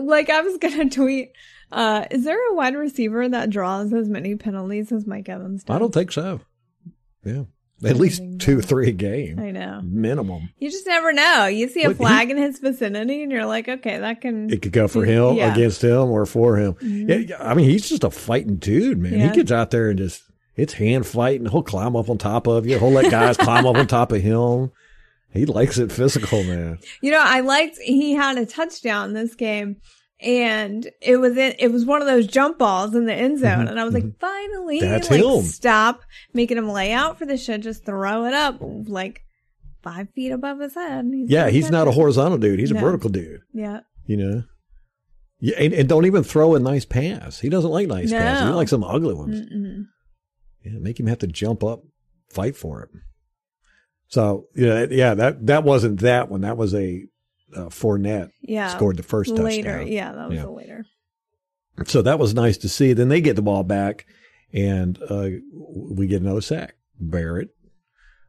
[0.00, 1.32] like, I was going to tweet,
[1.70, 5.74] uh, is there a wide receiver that draws as many penalties as Mike Evans does?
[5.74, 6.40] I don't think so.
[7.24, 7.44] Yeah.
[7.84, 9.40] At least two, three a game.
[9.40, 9.80] I know.
[9.82, 10.50] Minimum.
[10.58, 11.46] You just never know.
[11.46, 14.50] You see a But he- flag in his vicinity and you're like, okay, that can.
[14.52, 15.52] It could go for him, Yeah.
[15.52, 16.76] against him, or for him.
[16.80, 19.14] Yeah, yeah, I mean, he's just a fighting dude, man.
[19.18, 19.30] Yeah.
[19.30, 20.22] He gets out there and just,
[20.54, 21.46] it's hand fighting.
[21.48, 22.78] He'll climb up on top of you.
[22.78, 24.70] He'll let guys climb up on top of him.
[25.32, 26.78] He likes it physical, man.
[27.00, 29.76] You know, I liked he had a touchdown in this game
[30.20, 33.66] and it was in, it was one of those jump balls in the end zone
[33.68, 34.90] and I was like, finally, Mm-hmm.
[34.90, 35.42] That's like him.
[35.42, 36.02] stop
[36.34, 39.22] making him lay out for the shit, just throw it up like
[39.82, 41.06] five feet above his head.
[41.12, 42.60] He's Yeah, he's not a horizontal dude.
[42.60, 43.40] He's a vertical dude.
[43.52, 43.80] Yeah.
[44.06, 44.42] You know.
[45.40, 47.40] Yeah, and, and don't even throw a nice pass.
[47.40, 48.18] He doesn't like nice No.
[48.18, 48.48] passes.
[48.48, 49.40] He likes some ugly ones.
[49.40, 49.86] Mm-mm.
[50.64, 51.80] Yeah, make him have to jump up,
[52.30, 52.90] fight for it.
[54.12, 56.42] So yeah, yeah, that that wasn't that one.
[56.42, 57.06] That was a
[57.56, 58.68] uh, Fournette Yeah.
[58.68, 59.70] scored the first later.
[59.78, 59.90] touchdown.
[59.90, 60.44] Yeah, that was Yeah.
[60.46, 60.84] a later.
[61.86, 62.92] So that was nice to see.
[62.92, 64.04] Then they get the ball back,
[64.52, 65.30] and uh,
[65.90, 66.74] we get another sack.
[67.00, 67.48] Barrett.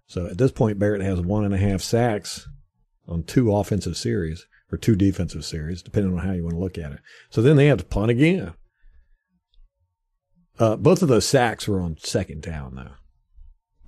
[0.07, 2.47] So at this point, Barrett has one and a half sacks
[3.05, 6.77] on two offensive series or two defensive series, depending on how you want to look
[6.77, 6.99] at it.
[7.29, 8.53] So then they have to punt again.
[10.57, 12.91] Uh, both of those sacks were on second down, though.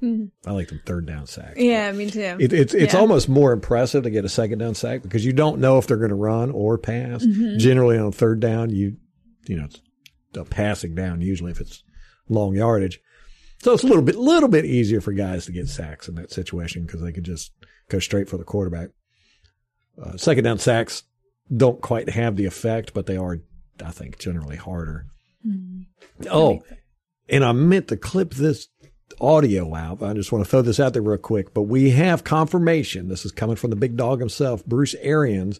[0.06, 0.32] Mhm.
[0.46, 1.58] I like them third down sacks.
[1.60, 2.38] Yeah, me too.
[2.40, 3.00] It, it's it's Yeah.
[3.00, 5.98] almost more impressive to get a second down sack because you don't know if they're
[5.98, 7.26] going to run or pass.
[7.26, 7.58] Mhm.
[7.58, 8.98] Generally, on third down, you
[9.48, 9.82] you know it's
[10.36, 11.84] a passing down usually if it's
[12.30, 13.00] long yardage.
[13.64, 16.32] So it's a little bit little bit easier for guys to get sacks in that
[16.32, 17.52] situation because they can just
[17.90, 18.90] go straight for the quarterback.
[20.02, 21.04] Uh, second down sacks
[21.56, 23.40] don't quite have the effect, but they are,
[23.84, 25.06] I think, generally harder.
[25.48, 25.86] Mhm.
[26.30, 26.62] Oh,
[27.30, 28.68] and I meant to clip this
[29.22, 30.02] audio out.
[30.04, 31.54] I just want to throw this out there real quick.
[31.54, 33.08] But we have confirmation.
[33.08, 35.60] This is coming from the big dog himself, Bruce Arians,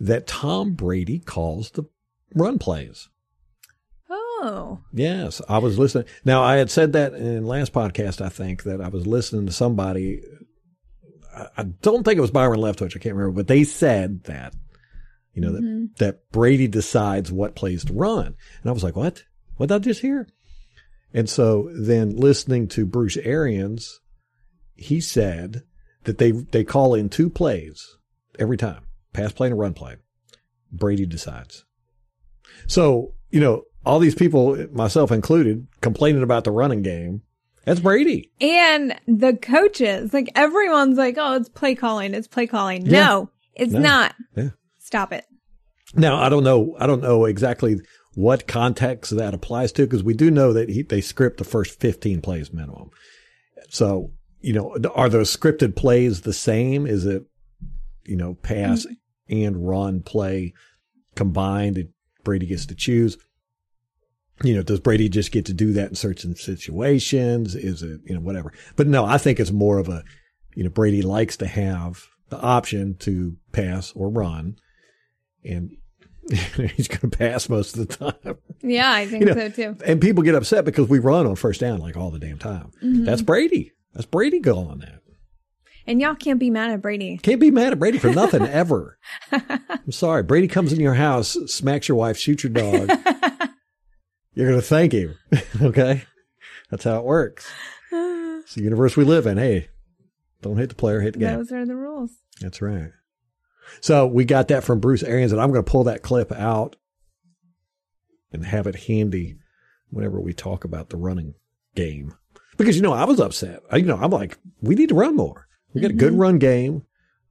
[0.00, 1.84] that Tom Brady calls the
[2.34, 3.08] run plays.
[4.10, 4.80] Oh.
[4.92, 6.04] Yes, I was listening.
[6.24, 9.52] Now, I had said that in last podcast, I think, that I was listening to
[9.52, 10.22] somebody.
[11.56, 12.96] I- don't think it was Byron Leftwich.
[12.96, 14.54] I can't remember, but they said that,
[15.34, 15.88] you know, Mhm.
[15.98, 18.26] that, that Brady decides what plays to run.
[18.26, 19.22] And I was like, what?
[19.56, 20.28] What did I just hear?
[21.14, 24.00] And so then listening to Bruce Arians,
[24.74, 25.62] he said
[26.04, 27.96] that they, they call in two plays
[28.38, 29.96] every time pass play and a run play.
[30.70, 31.64] Brady decides.
[32.66, 37.22] So, you know, all these people, myself included, complaining about the running game.
[37.64, 38.30] That's Brady.
[38.40, 42.14] And the coaches, like everyone's like, oh, it's play calling.
[42.14, 42.86] It's play calling.
[42.86, 43.04] Yeah.
[43.06, 43.80] No, it's No.
[43.80, 44.14] not.
[44.36, 44.50] Yeah.
[44.78, 45.24] Stop it.
[45.94, 46.76] Now, I don't know.
[46.78, 47.80] I don't know exactly
[48.18, 51.78] what context that applies to because we do know that he, they script the first
[51.78, 52.90] 15 plays minimum.
[53.70, 56.86] So you know, are those scripted plays the same?
[56.86, 57.24] Is it,
[58.04, 59.46] you know, pass mm.
[59.46, 60.54] and run play
[61.14, 61.76] combined?
[61.76, 61.90] That
[62.24, 63.16] Brady gets to choose.
[64.42, 67.54] You know, does Brady just get to do that in certain situations?
[67.54, 68.52] Is it, you know, whatever?
[68.76, 70.04] But no, I think it's more of a,
[70.54, 74.56] you know, Brady likes to have the option to pass or run.
[75.44, 75.76] And
[76.76, 78.36] he's going to pass most of the time.
[78.62, 79.76] Yeah, I think You know, so too.
[79.84, 82.72] And people get upset because we run on first down like all the damn time.
[82.82, 83.04] Mm-hmm.
[83.04, 83.72] That's Brady.
[83.94, 85.00] That's Brady going on that.
[85.86, 87.16] And y'all can't be mad at Brady.
[87.16, 88.98] Can't be mad at Brady for nothing ever.
[89.32, 90.22] I'm sorry.
[90.22, 92.88] Brady comes in your house, smacks your wife, shoots your dog.
[94.34, 95.16] You're going to thank him.
[95.62, 96.04] okay.
[96.70, 97.50] That's how it works.
[98.48, 99.36] It's the universe we live in.
[99.36, 99.68] Hey,
[100.40, 101.36] don't hate the player, hate the game.
[101.36, 102.12] Those are the rules.
[102.40, 102.92] That's right.
[103.80, 106.76] So we got that from Bruce Arians, and I'm going to pull that clip out
[108.32, 109.38] and have it handy
[109.90, 111.34] whenever we talk about the running
[111.74, 112.14] game.
[112.56, 113.60] Because, you know, I was upset.
[113.70, 115.46] I, you know, I'm like, we need to run more.
[115.74, 116.82] We got a good run game.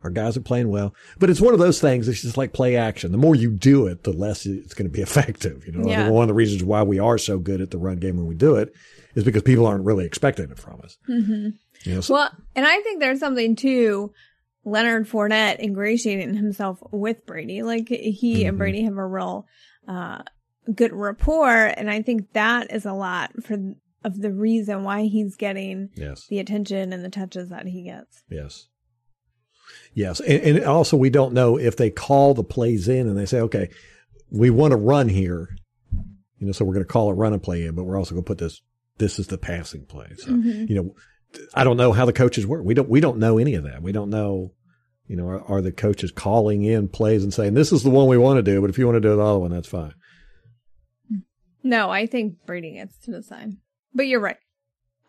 [0.04, 0.94] Our guys are playing well.
[1.20, 3.12] But it's one of those things, it's just like play action.
[3.12, 5.66] The more you do it, the less it's going to be effective.
[5.66, 6.10] You know, Yeah.
[6.10, 8.36] one of the reasons why we are so good at the run game when we
[8.36, 8.74] do it
[9.16, 10.98] is because people aren't really expecting it from us.
[11.08, 11.50] hmm
[11.84, 14.14] You know, so, Well, and I think there's something to
[14.68, 17.64] Leonard Fournette ingratiating himself with Brady.
[17.64, 18.60] Like he and Mhm.
[18.60, 19.48] Brady have a real
[19.88, 20.22] uh,
[20.74, 23.58] good rapport, and I think that is a lot for
[24.04, 26.28] of the reason why he's getting yes.
[26.30, 28.24] the attention and the touches that he gets.
[28.30, 28.68] Yes.
[29.94, 30.20] Yes.
[30.22, 33.40] And, and also, we don't know if they call the plays in and they say,
[33.42, 33.70] okay,
[34.30, 35.50] we want to run here.
[36.38, 38.14] You know, so we're going to call a run and play in, but we're also
[38.14, 38.62] going to put this,
[38.98, 40.08] this is the passing play.
[40.18, 40.70] So, Mhm.
[40.70, 40.96] you know,
[41.54, 42.64] I don't know how the coaches work.
[42.64, 43.82] We don't, we don't know any of that.
[43.82, 44.54] We don't know,
[45.08, 48.08] you know, are, are the coaches calling in plays and saying, this is the one
[48.08, 49.94] we want to do, but if you want to do the other one, that's fine.
[51.64, 53.58] No, I think Brady gets to decide.
[53.94, 54.38] But you're right.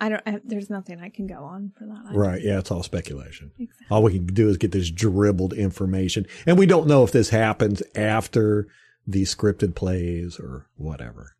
[0.00, 0.22] I don't.
[0.26, 2.02] I, there's nothing I can go on for that.
[2.08, 2.18] either.
[2.18, 2.40] Right.
[2.42, 2.58] Yeah.
[2.58, 3.50] It's all speculation.
[3.58, 3.86] Exactly.
[3.90, 6.26] All we can do is get this dribbled information.
[6.46, 8.68] And we don't know if this happens after
[9.06, 11.34] the scripted plays or whatever.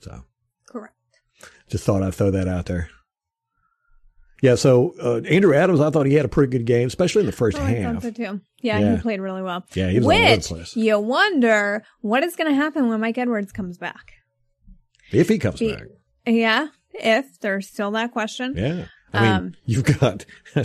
[0.00, 0.22] So
[0.68, 0.94] Correct.
[1.68, 2.88] just thought I'd throw that out there.
[4.42, 4.56] Yeah.
[4.56, 7.32] So uh, Andrew Adams, I thought he had a pretty good game, especially in the
[7.32, 8.02] first Oh, I half.
[8.02, 8.40] so too.
[8.60, 8.96] Yeah, Yeah.
[8.96, 9.64] he played really well.
[9.74, 10.76] Yeah, he was all over the place.
[10.76, 14.12] you wonder what is going to happen when Mike Edwards comes back.
[15.12, 15.84] If he comes Gee, back.
[16.26, 18.54] Yeah, if there's still that question.
[18.56, 18.86] Yeah.
[19.12, 20.24] I mean, Um, you've got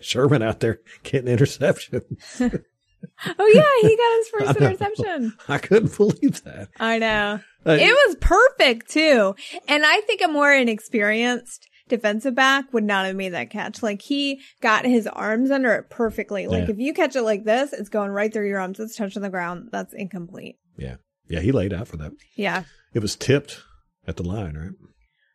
[0.00, 2.62] Sherman out there getting interceptions.
[3.38, 4.66] Oh yeah, he got his first know.
[4.68, 5.32] interception.
[5.48, 6.68] I couldn't believe that.
[6.78, 7.40] I know.
[7.66, 9.34] Uh, It was perfect too.
[9.68, 13.82] And I think a more inexperienced defensive back would not have made that catch.
[13.82, 16.46] Like he got his arms under it perfectly.
[16.46, 16.70] Like Yeah.
[16.72, 18.80] if you catch it like this, it's going right through your arms.
[18.80, 19.68] It's touching the ground.
[19.72, 20.56] That's incomplete.
[20.78, 20.96] yeah.
[21.28, 21.40] Yeah.
[21.40, 22.12] He laid out for that.
[22.34, 22.64] Yeah.
[22.94, 23.60] It was tipped
[24.06, 24.72] at the line, right?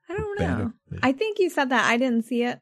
[0.09, 0.73] I don't know.
[0.91, 0.99] Yeah.
[1.03, 1.85] I think you said that.
[1.89, 2.59] I didn't see it,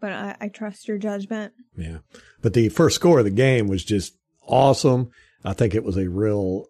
[0.00, 1.52] but I, I trust your judgment.
[1.76, 1.98] Yeah.
[2.40, 5.10] But the first score of the game was just awesome.
[5.44, 6.66] I think it was a real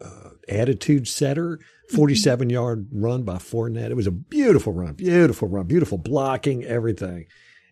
[0.00, 1.58] uh, attitude setter.
[1.90, 3.90] 47 yard run by Fournette.
[3.90, 7.26] It was a beautiful run, beautiful run, beautiful blocking, everything.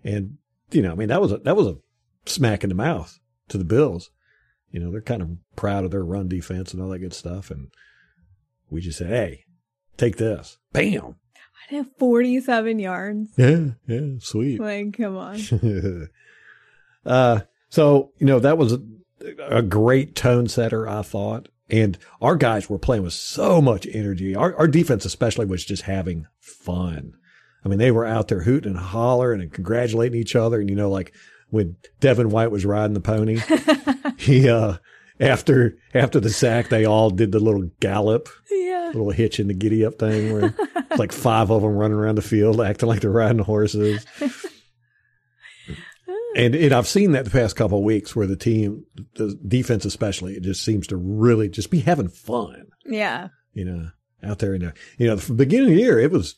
[0.04, 0.38] And,
[0.70, 1.76] you know, I mean, that was a, that was a
[2.26, 4.10] smack in the mouth to the Bills.
[4.70, 7.50] You know, they're kind of proud of their run defense and all that good stuff.
[7.50, 7.70] And
[8.70, 9.44] we just said, Hey,
[9.96, 10.58] take this.
[10.72, 11.16] Bam.
[11.70, 13.30] I have 47 yards.
[13.36, 13.66] Yeah.
[13.86, 14.18] Yeah.
[14.20, 14.60] Sweet.
[14.60, 15.40] Like, come on.
[17.06, 18.82] uh, so you know that was a,
[19.48, 24.36] a great tone setter, I thought, and our guys were playing with so much energy.
[24.36, 27.14] Our, our defense, especially, was just having fun.
[27.64, 30.60] I mean, they were out there hooting and hollering and congratulating each other.
[30.60, 31.14] And you know, like
[31.48, 33.40] when Devin White was riding the pony,
[34.18, 34.76] he uh
[35.18, 38.90] after after the sack, they all did the little gallop, yeah.
[38.92, 42.16] little hitch in the giddy up thing, where it's like five of them running around
[42.16, 44.04] the field acting like they're riding horses.
[46.34, 48.84] And, and I've seen that the past couple of weeks where the team,
[49.16, 53.28] the defense especially, it just seems to really just be having fun, Yeah.
[53.52, 53.90] you know,
[54.22, 54.54] out there.
[54.54, 56.36] In the, you know, the beginning of the year, it was,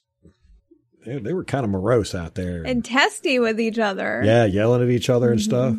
[1.07, 2.65] they, they were kind of morose out there.
[2.65, 4.21] And testy with each other.
[4.25, 5.45] yeah, yelling at each other and Mhm.
[5.45, 5.77] stuff.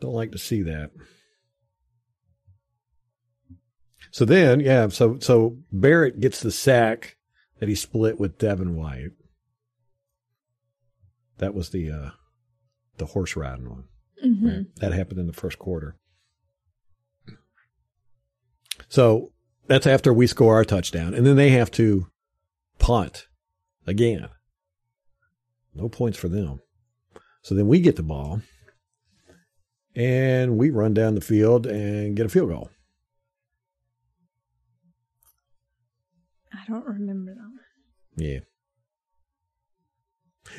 [0.00, 0.90] Don't like to see that.
[4.10, 7.16] So then, yeah, so so Barrett gets the sack
[7.60, 9.12] that he split with Devin White.
[11.38, 12.10] That was the uh
[12.98, 13.84] the horse riding one.
[14.22, 14.66] hmm Right.
[14.76, 15.96] That happened in the first quarter.
[18.88, 19.32] So
[19.66, 22.06] that's after we score our touchdown, and then they have to
[22.78, 23.26] punt
[23.86, 24.28] again.
[25.74, 26.60] No points for them.
[27.42, 28.42] So then we get the ball,
[29.96, 32.70] and we run down the field and get a field goal.
[36.52, 38.22] I don't remember that.
[38.22, 38.40] Yeah.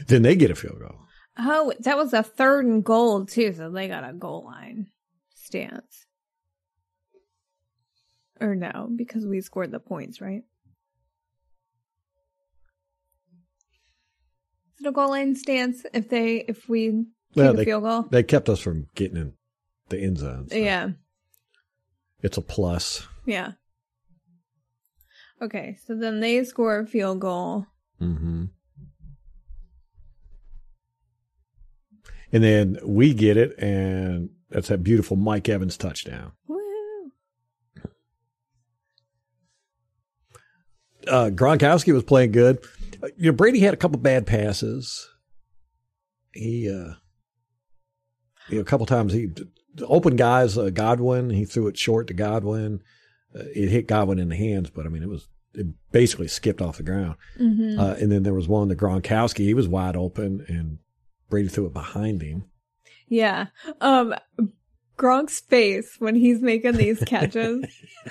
[0.07, 1.02] Then they get a field goal.
[1.37, 4.87] Oh, that was a third and goal too, so they got a goal line
[5.33, 6.05] stance.
[8.39, 10.43] Or no, because we scored the points, right?
[14.79, 17.83] Is it a goal line stance if they if we kick Well, a they- field
[17.83, 18.01] goal?
[18.03, 19.33] They kept us from getting in
[19.89, 20.49] the end zone.
[20.49, 20.89] so Yeah,
[22.21, 23.07] It's a plus.
[23.25, 23.53] yeah.
[25.41, 27.65] Okay, so then they score a field goal.
[27.99, 28.45] hmm
[32.33, 36.31] And then we get it, and that's that beautiful Mike Evans touchdown.
[36.47, 36.57] Woo!
[41.07, 42.57] Uh, Gronkowski was playing good.
[43.03, 45.07] Uh, You know, Brady had a couple bad passes.
[46.33, 46.95] He, uh,
[48.49, 49.29] you know, a couple times he
[49.83, 50.57] open guys.
[50.57, 52.81] Uh, Godwin, he threw it short to Godwin.
[53.35, 56.61] Uh, it hit Godwin in the hands, but I mean, it was it basically skipped
[56.63, 57.15] off the ground.
[57.39, 57.77] Mhm.
[57.77, 59.39] Uh, and then there was one to Gronkowski.
[59.45, 60.79] He was wide open, and
[61.33, 62.43] Brady threw it behind him.
[63.07, 63.47] Yeah.
[63.81, 64.13] Um
[64.97, 67.65] Gronk's face when he's making these catches.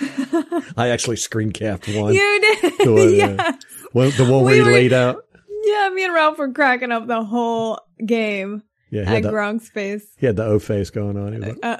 [0.76, 2.12] I actually screen capped one.
[2.14, 2.72] you did.
[2.84, 3.36] The one, yeah.
[3.38, 3.52] uh,
[3.92, 5.24] One- the one where We he were- laid out.
[5.64, 10.04] Yeah, me and Ralph were cracking up the whole game Yeah, at the, Gronk's face.
[10.18, 11.38] he had the O face going on.
[11.40, 11.78] Like, Uh,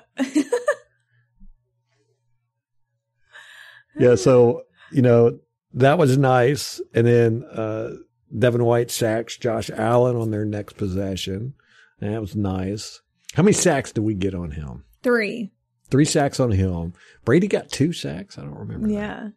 [3.99, 5.39] yeah, so you know
[5.75, 6.81] that was nice.
[6.95, 7.91] And then uh,
[8.37, 11.55] Devin White sacks Josh Allen on their next possession.
[12.01, 13.01] That was nice.
[13.35, 14.85] How many sacks did we get on him?
[15.03, 15.51] three.
[15.91, 16.95] Three sacks on him.
[17.25, 18.39] Brady got two sacks.
[18.39, 18.89] I don't remember.
[18.89, 19.29] Yeah.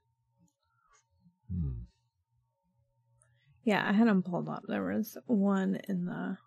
[1.51, 1.71] Hmm.
[3.63, 4.63] Yeah, I had them pulled up.
[4.67, 6.37] There was one in the.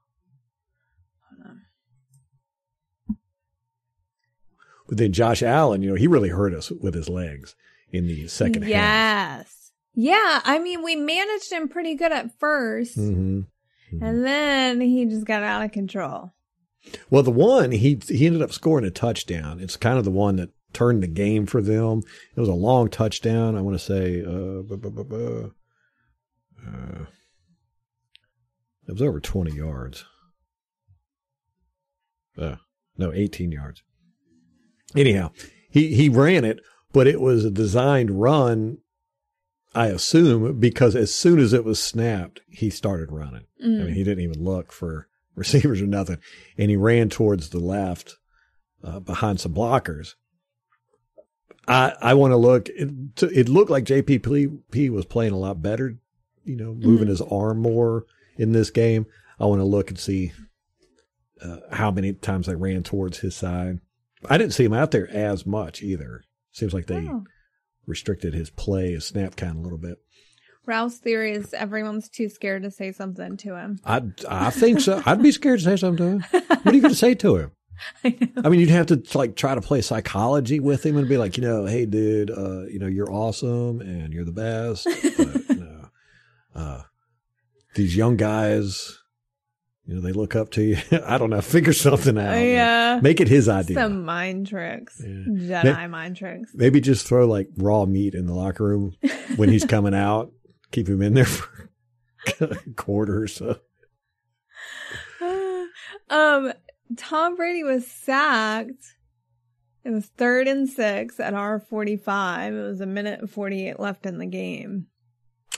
[4.88, 7.54] But then Josh Allen, you know, he really hurt us with his legs
[7.92, 8.70] in the second half.
[8.70, 9.67] Yes.
[10.00, 13.40] Yeah, I mean, we managed him pretty good at 1st hmm
[13.90, 16.32] and then he just got out of control.
[17.10, 19.60] Well, the one he he ended up scoring a touchdown.
[19.60, 22.02] It's kind of the one that turned the game for them.
[22.36, 23.56] It was a long touchdown.
[23.56, 25.50] I want to say, uh, bu- bu- bu- bu-
[26.66, 27.04] uh,
[28.86, 30.04] it was over twenty yards.
[32.36, 32.56] Uh,
[32.98, 33.82] no, eighteen yards.
[34.94, 35.30] Anyhow,
[35.70, 36.60] he he ran it,
[36.92, 38.78] but it was a designed run.
[39.74, 43.44] I assume because as soon as it was snapped, he started running.
[43.60, 43.84] I Mm.
[43.86, 46.18] mean, he didn't even look for receivers or nothing,
[46.56, 48.16] and he ran towards the left
[48.82, 50.14] uh, behind some blockers.
[51.66, 52.68] I I want to look.
[52.70, 52.90] It,
[53.22, 55.98] it looked like JPP was playing a lot better,
[56.44, 57.10] you know, moving Mhm.
[57.10, 59.06] his arm more in this game.
[59.38, 60.32] I want to look and see
[61.42, 63.78] uh, how many times they ran towards his side.
[64.28, 66.22] I didn't see him out there as much either.
[66.50, 67.24] Seems like they Oh.
[67.88, 69.98] Restricted his play, his snap count a little bit.
[70.66, 73.80] Ralph's theory is everyone's too scared to say something to him.
[73.84, 75.02] I I think so.
[75.06, 76.42] I'd be scared to say something to him.
[76.62, 77.52] What are you going to say to him?
[78.04, 78.18] I.
[78.44, 81.38] I mean, you'd have to like try to play psychology with him and be like,
[81.38, 84.84] you know, hey, dude, uh, you know, you're awesome and you're the best.
[84.84, 85.88] But, you know,
[86.54, 86.82] uh,
[87.74, 88.97] these young guys,
[89.88, 90.76] you know, they look up to you.
[91.06, 91.40] I don't know.
[91.40, 92.34] Figure something out.
[92.34, 93.00] yeah.
[93.02, 93.76] Make it his idea.
[93.76, 95.00] Some mind tricks.
[95.02, 95.62] Yeah.
[95.62, 96.50] Jedi mind tricks.
[96.54, 98.94] Maybe just throw like raw meat in the locker room
[99.36, 100.30] when he's coming out.
[100.72, 101.70] Keep him in there for
[102.40, 103.60] a quarter or so.
[106.10, 106.52] um,
[106.98, 108.94] Tom Brady was sacked.
[109.84, 112.52] It was third and six at our 45.
[112.52, 114.88] It was a minute and 48 left in the game.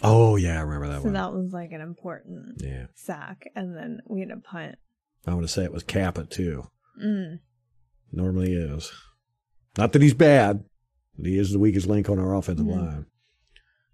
[0.03, 1.13] Oh yeah, I remember that so one.
[1.15, 3.45] that was like an important yeah, sack.
[3.55, 4.77] And then we had a punt.
[5.27, 6.69] I want to say it was Cappa too.
[7.03, 7.41] Mm.
[8.13, 8.91] Normally is.
[9.77, 10.65] Not that he's bad.
[11.23, 12.77] He is the weakest link on our offensive Mhm.
[12.77, 13.07] line,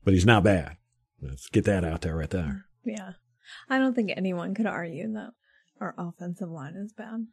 [0.05, 0.77] but he's not bad.
[1.21, 2.67] Let's get that out there right there.
[2.85, 3.13] Yeah.
[3.69, 5.31] I don't think anyone could argue that
[5.81, 7.27] our offensive line is bad.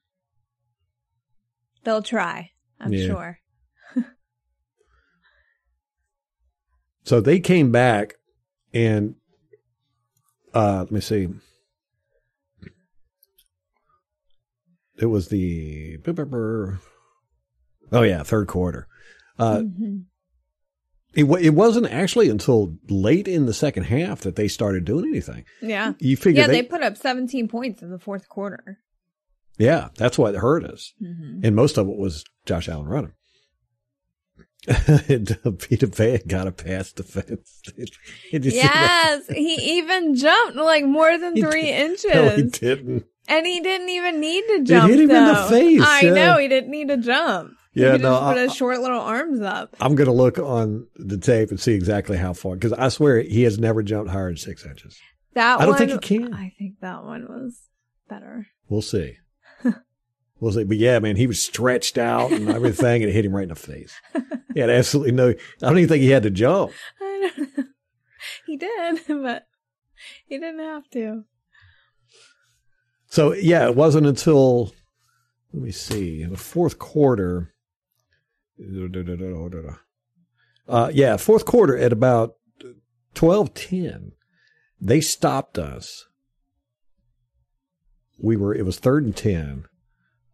[1.83, 3.05] They'll try, I'm Yeah.
[3.07, 3.39] sure.
[7.05, 8.13] So they came back
[8.73, 9.15] and
[10.53, 11.27] uh let me see.
[14.99, 15.97] It was the
[17.91, 18.87] oh yeah, third quarter.
[19.39, 20.03] Uh, Mhm.
[21.15, 25.45] it it wasn't actually until late in the second half that they started doing anything.
[25.61, 25.93] Yeah.
[25.99, 28.79] You figure Yeah, they, they put up 17 points in the fourth quarter.
[29.57, 33.13] yeah, that's what hurt us, hmm and most of it was Josh Allen running.
[34.67, 37.61] Uh, Peter Van got a pass defense.
[37.77, 37.91] It,
[38.31, 42.13] it just- Yes, he even jumped like more than He three did- inches.
[42.13, 43.05] No, he didn't.
[43.27, 44.89] And he didn't even need to jump.
[44.89, 46.13] hit him in the face, I yeah.
[46.13, 47.51] know he didn't need to jump.
[47.73, 49.75] Yeah, he no, just put I- his short little arms up.
[49.79, 53.21] I'm going to look on the tape and see exactly how far because I swear
[53.21, 54.97] he has never jumped higher than six inches.
[55.33, 56.33] That I don't one, think he can.
[56.33, 57.59] I think that one was
[58.09, 58.47] better.
[58.69, 59.17] We'll see.
[60.43, 60.63] We'll see.
[60.63, 63.49] But yeah, man, he was stretched out and everything, and it hit him right in
[63.49, 63.95] the face.
[64.53, 65.29] He had absolutely no.
[65.29, 66.71] I don't even think he had to jump.
[67.01, 67.63] I don't know.
[68.45, 69.47] He did, but
[70.25, 71.23] he didn't have to.
[73.07, 74.73] So yeah, it wasn't until
[75.53, 77.53] let me see the fourth quarter.
[80.67, 82.35] Uh, yeah, fourth quarter at about
[83.13, 84.11] twelve ten,
[84.79, 86.05] they stopped us.
[88.19, 89.65] We were it was third and ten.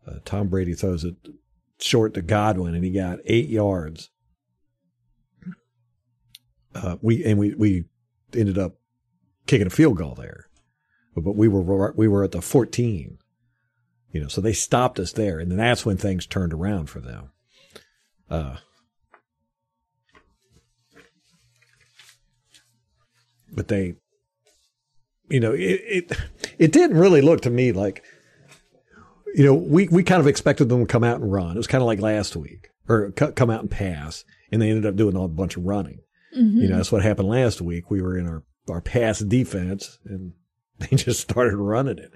[0.10, 1.16] Uh, Tom Brady throws it
[1.80, 4.10] short to Godwin, and he got eight yards.
[6.74, 7.86] Uh, we and we we
[8.34, 8.76] ended up
[9.47, 10.49] kicking a field goal there
[11.16, 13.18] but we were we were at the 14
[14.12, 16.99] you know so they stopped us there and then that's when things turned around for
[16.99, 17.32] them
[18.30, 18.57] uh
[23.51, 23.95] but they
[25.30, 26.12] you know it, it
[26.57, 28.03] it didn't really look to me like
[29.36, 31.68] you know we we kind of expected them to come out and run it was
[31.68, 35.16] kind of like last week or come out and pass and they ended up doing
[35.16, 36.00] a bunch of running
[36.36, 36.58] mm-hmm.
[36.60, 40.34] you know that's what happened last week we were in our our pass defense and
[40.90, 42.12] They just started running it.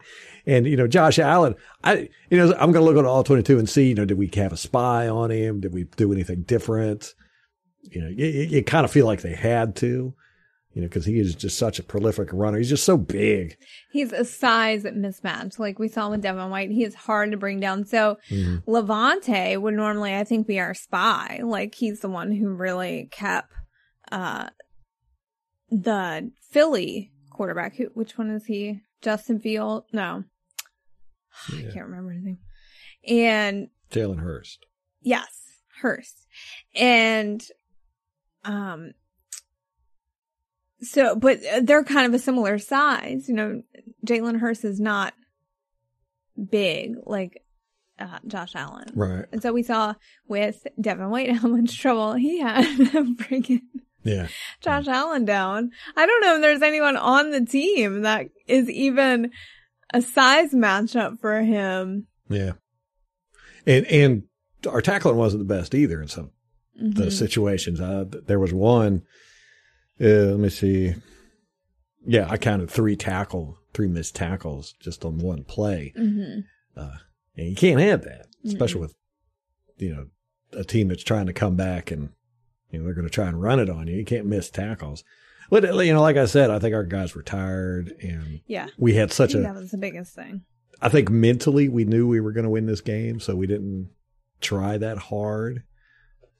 [0.46, 3.60] And, you know, Josh Allen, I, you know, I'm going to look at all 22
[3.60, 5.60] and see, you know, did we have a spy on him?
[5.60, 7.14] Did we do anything different?
[7.82, 10.14] You know, you, you kind of feel like they had to,
[10.74, 12.58] you know, because he is just such a prolific runner.
[12.58, 13.58] He's just so big.
[13.92, 15.60] He's a size mismatch.
[15.60, 17.86] Like we saw with Devin White, he is hard to bring down.
[17.86, 18.70] So mm-hmm.
[18.70, 21.42] Lavonte would normally, I think, be our spy.
[21.44, 23.52] Like he's the one who really kept,
[24.12, 24.50] uh,
[25.70, 27.76] the Philly quarterback.
[27.76, 27.86] Who?
[27.94, 28.82] Which one is he?
[29.02, 29.86] Justin Field?
[29.92, 30.24] No,
[31.52, 31.70] yeah.
[31.70, 32.40] I can't remember anything.
[33.08, 34.58] And Jalen Hurts.
[35.02, 35.42] Yes,
[35.82, 36.26] Hurts,
[36.74, 37.44] and
[38.44, 38.94] um.
[40.84, 43.28] So, but they're kind of a similar size.
[43.28, 43.64] You know,
[44.06, 45.14] Jalen Hurts is not
[46.50, 47.44] big like
[48.00, 48.88] uh, Josh Allen.
[48.94, 49.26] Right.
[49.32, 49.96] And so we saw
[50.28, 52.66] with Devin White how much trouble he had
[53.18, 53.62] freaking
[54.04, 54.28] yeah.
[54.62, 55.72] Josh Allen down.
[55.96, 59.32] I don't know if there's anyone on the team that is even
[59.94, 62.08] a size matchup for him.
[62.30, 62.54] Yeah.
[63.66, 64.24] And and
[64.68, 66.32] our tackling wasn't the best either in some
[66.82, 66.92] mm-hmm.
[66.92, 67.80] the situations.
[67.80, 69.04] Uh, there was one.
[70.04, 70.96] Uh, let me see.
[72.06, 75.94] Yeah, I counted three tackle, three missed tackles just on one play.
[75.98, 76.42] Mm-hmm.
[76.76, 76.98] Uh,
[77.38, 78.82] and you can't have that, especially mm-hmm.
[78.82, 78.96] with
[79.78, 80.06] you know
[80.52, 82.10] a team that's trying to come back and
[82.74, 83.96] you know, they're going to try and run it on you.
[83.96, 85.04] You can't miss tackles.
[85.50, 88.96] But you know, like I said, I think our guys were tired, and yeah, we
[88.96, 90.42] had such a that was the biggest thing.
[90.82, 93.92] I think mentally we knew we were going to win this game, so we didn't
[94.42, 95.64] try that hard.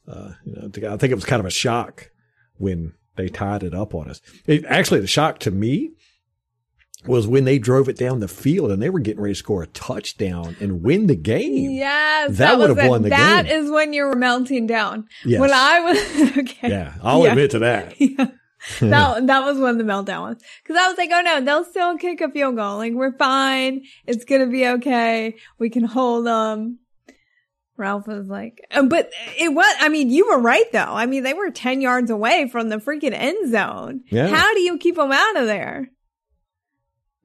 [0.08, 2.10] Uh, you know, I think it was kind of a shock
[2.56, 4.22] when they tied it up on us.
[4.46, 5.92] It, actually, the shock to me
[7.06, 9.64] was when they drove it down the field and they were getting ready to score
[9.64, 11.72] a touchdown and win the game.
[11.72, 13.46] Yes, that, that would have won the that game.
[13.46, 15.08] That is when you were melting down.
[15.26, 15.40] Yes.
[15.40, 16.70] When I was okay.
[16.70, 17.32] Yeah, I'll yeah.
[17.32, 17.96] admit to that.
[18.80, 18.88] Yeah.
[18.90, 21.98] that that was when the meltdown was because I was like, oh no, they'll still
[21.98, 22.78] kick a field goal.
[22.78, 23.84] Like we're fine.
[24.08, 25.36] It's gonna be okay.
[25.60, 26.80] We can hold them.
[27.76, 29.10] Ralph was like, uh, but
[29.40, 30.80] it was, I mean, you were right though.
[30.80, 34.02] I mean, they were 10 yards away from the freaking end zone.
[34.10, 34.28] Yeah.
[34.28, 35.90] How do you keep them out of there?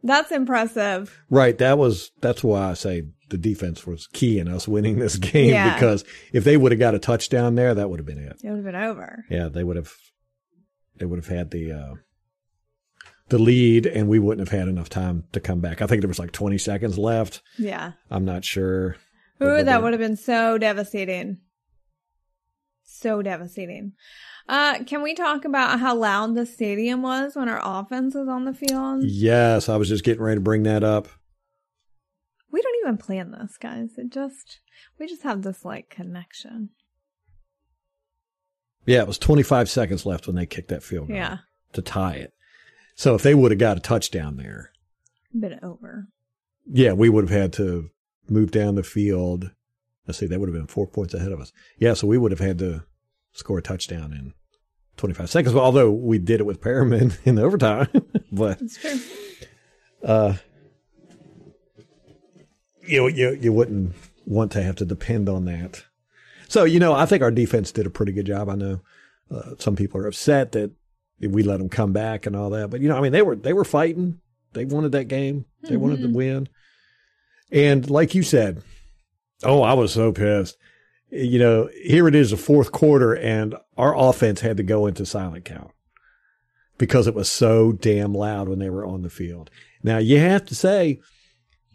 [0.02, 1.20] That's impressive.
[1.28, 1.58] Right.
[1.58, 5.50] That was, that's why I say the defense was key in us winning this game
[5.50, 5.74] yeah.
[5.74, 8.40] because if they would have got a touchdown there, that would have been it.
[8.42, 9.24] It would have been over.
[9.28, 9.48] Yeah.
[9.48, 9.92] They would have,
[10.96, 11.94] they would have had the, uh,
[13.28, 15.82] the lead and we wouldn't have had enough time to come back.
[15.82, 17.42] I think there was like 20 seconds left.
[17.58, 17.92] Yeah.
[18.10, 18.96] I'm not sure.
[19.42, 21.38] Ooh, that would have been so devastating.
[22.82, 23.92] So devastating.
[24.48, 28.44] Uh, can we talk about how loud the stadium was when our offense was on
[28.46, 29.04] the field?
[29.04, 31.08] Yes, I was just getting ready to bring that up.
[32.50, 33.90] We don't even plan this, guys.
[33.98, 34.60] It just
[34.98, 36.70] we just have this like connection.
[38.86, 41.16] Yeah, it was 25 seconds left when they kicked that field goal.
[41.16, 41.38] Yeah.
[41.74, 42.32] To tie it.
[42.94, 44.72] So if they would have got a touchdown there,
[45.38, 46.08] been over.
[46.66, 47.90] Yeah, we would have had to
[48.30, 49.50] move down the field.
[50.06, 51.52] Let's see, that would have been four points ahead of us.
[51.78, 52.84] Yeah, so we would have had to
[53.32, 54.32] score a touchdown in
[54.96, 55.54] 25 seconds.
[55.54, 57.88] Well, although we did it with Perriman in the overtime,
[58.32, 59.00] but That's true.
[60.02, 60.34] Uh,
[62.82, 65.84] you you you wouldn't want to have to depend on that.
[66.48, 68.48] So you know, I think our defense did a pretty good job.
[68.48, 68.80] I know
[69.30, 70.70] uh, some people are upset that
[71.20, 73.36] we let them come back and all that, but you know, I mean, they were
[73.36, 74.20] they were fighting.
[74.52, 75.44] They wanted that game.
[75.62, 75.80] They mm-hmm.
[75.80, 76.48] wanted to win.
[77.50, 78.62] And like you said,
[79.42, 80.56] oh, I was so pissed
[81.10, 85.06] you know, here it is, the fourth quarter, and our offense had to go into
[85.06, 85.70] silent count
[86.76, 89.50] because it was so damn loud when they were on the field.
[89.82, 91.00] Now, you have to say,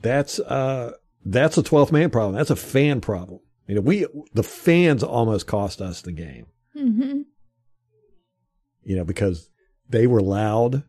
[0.02, 0.94] That's uh
[1.26, 2.36] that's a 12th man problem.
[2.36, 3.40] That's a fan problem.
[3.68, 6.48] You know, we the fans almost cost us the game.
[6.74, 7.22] hmm
[8.84, 9.50] You know, because
[9.90, 10.84] they were loud.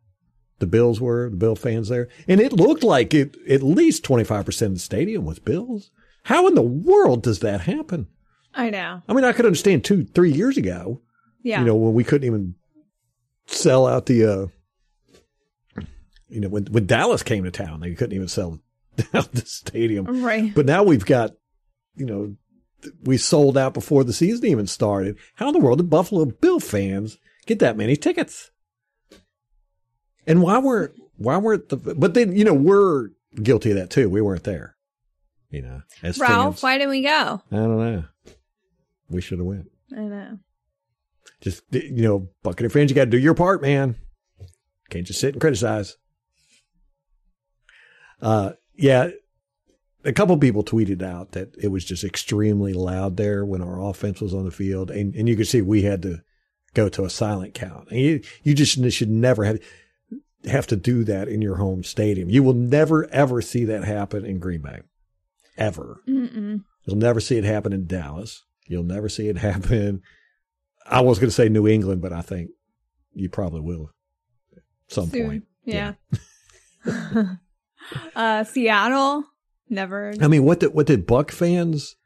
[0.64, 3.36] The Bills were the Bill fans there, and it looked like it.
[3.46, 5.90] At least 25 percent of the stadium was Bills.
[6.22, 8.06] How in the world does that happen?
[8.54, 9.02] I know.
[9.06, 11.02] I mean, I could understand two, three years ago.
[11.42, 11.60] Yeah.
[11.60, 12.54] You know, when we couldn't even
[13.46, 14.24] sell out the.
[14.24, 14.46] uh
[16.30, 18.60] You know, when when Dallas came to town, they couldn't even sell
[19.14, 20.24] out the stadium.
[20.24, 20.54] right.
[20.54, 21.32] But now we've got,
[21.96, 22.36] you know,
[23.02, 25.18] we sold out before the season even started.
[25.34, 28.50] How in the world did Buffalo Bill fans get that many tickets?
[30.26, 33.10] And why weren't why weren't the but then you know we're
[33.42, 34.08] guilty of that too.
[34.08, 34.76] We weren't there.
[35.50, 36.62] You know, as Ralph, fans.
[36.62, 37.42] why didn't we go?
[37.52, 38.04] I don't know.
[39.08, 39.70] We should have went.
[39.96, 40.38] I know.
[41.40, 43.96] Just you know, Buccaneer fans, you got to do your part, man.
[44.90, 45.96] Can't just sit and criticize.
[48.20, 49.10] Uh, yeah,
[50.04, 54.20] a couple people tweeted out that it was just extremely loud there when our offense
[54.20, 56.22] was on the field, and and you could see we had to
[56.74, 57.88] go to a silent count.
[57.90, 59.60] And you you just should never have
[60.46, 62.30] have to do that in your home stadium.
[62.30, 64.80] You will never ever see that happen in Green Bay,
[65.56, 66.02] ever.
[66.08, 66.62] Mm-mm.
[66.84, 68.44] You'll never see it happen in Dallas.
[68.66, 70.02] You'll never see it happen.
[70.86, 72.50] I was going to say New England, but I think
[73.12, 73.90] you probably will
[74.54, 75.26] at some Soon.
[75.26, 75.44] point.
[75.64, 75.94] Yeah.
[78.16, 79.24] uh, Seattle,
[79.68, 80.12] never.
[80.20, 81.96] I mean, what did what did Buck fans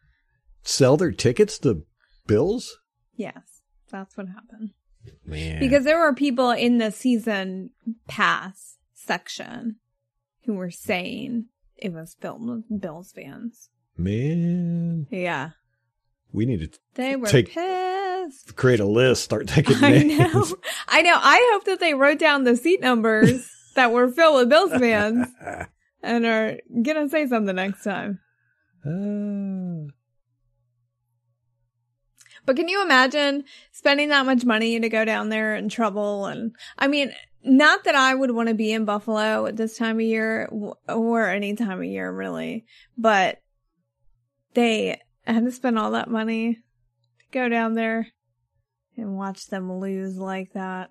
[0.62, 1.84] sell their tickets to
[2.26, 2.78] Bills?
[3.16, 4.70] yes, that's what happened.
[5.24, 7.70] Man, Because there were people in the season
[8.06, 9.76] pass section
[10.44, 11.46] who were saying
[11.76, 13.68] it was filled with Bills fans.
[13.96, 15.50] man, Yeah.
[16.32, 18.56] we need to They were Take- pissed.
[18.56, 19.24] create a list.
[19.24, 20.18] Start taking I names.
[20.18, 20.56] know.
[20.88, 21.16] I know.
[21.16, 25.26] I hope that they wrote down the seat numbers that were filled with Bills fans
[26.02, 28.20] and are gonna say something next time.
[28.84, 29.90] Uh,
[32.48, 36.24] But can you imagine spending that much money to go down there in trouble?
[36.24, 37.12] And I mean,
[37.44, 40.48] not that I would want to be in Buffalo at this time of year
[40.88, 42.64] or any time of year really,
[42.96, 43.42] but
[44.54, 48.08] they had to spend all that money to go down there
[48.96, 50.88] and watch them lose like that.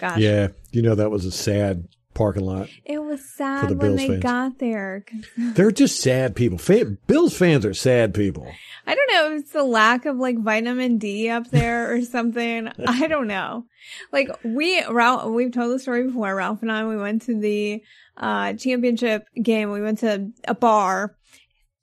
[0.00, 0.20] Gosh.
[0.20, 1.86] yeah, you know that was a sad
[2.16, 2.68] parking lot.
[2.84, 4.22] It was the sad when Bills they fans.
[4.22, 5.04] got there.
[5.36, 6.58] They're just sad people.
[7.06, 8.50] Bills fans are sad people.
[8.86, 12.70] I don't know if it's the lack of like vitamin D up there or something.
[12.86, 13.66] I don't know.
[14.12, 16.34] Like we, Ralph, we've told the story before.
[16.34, 17.82] Ralph and I, we went to the
[18.16, 19.70] uh, championship game.
[19.70, 21.16] We went to a bar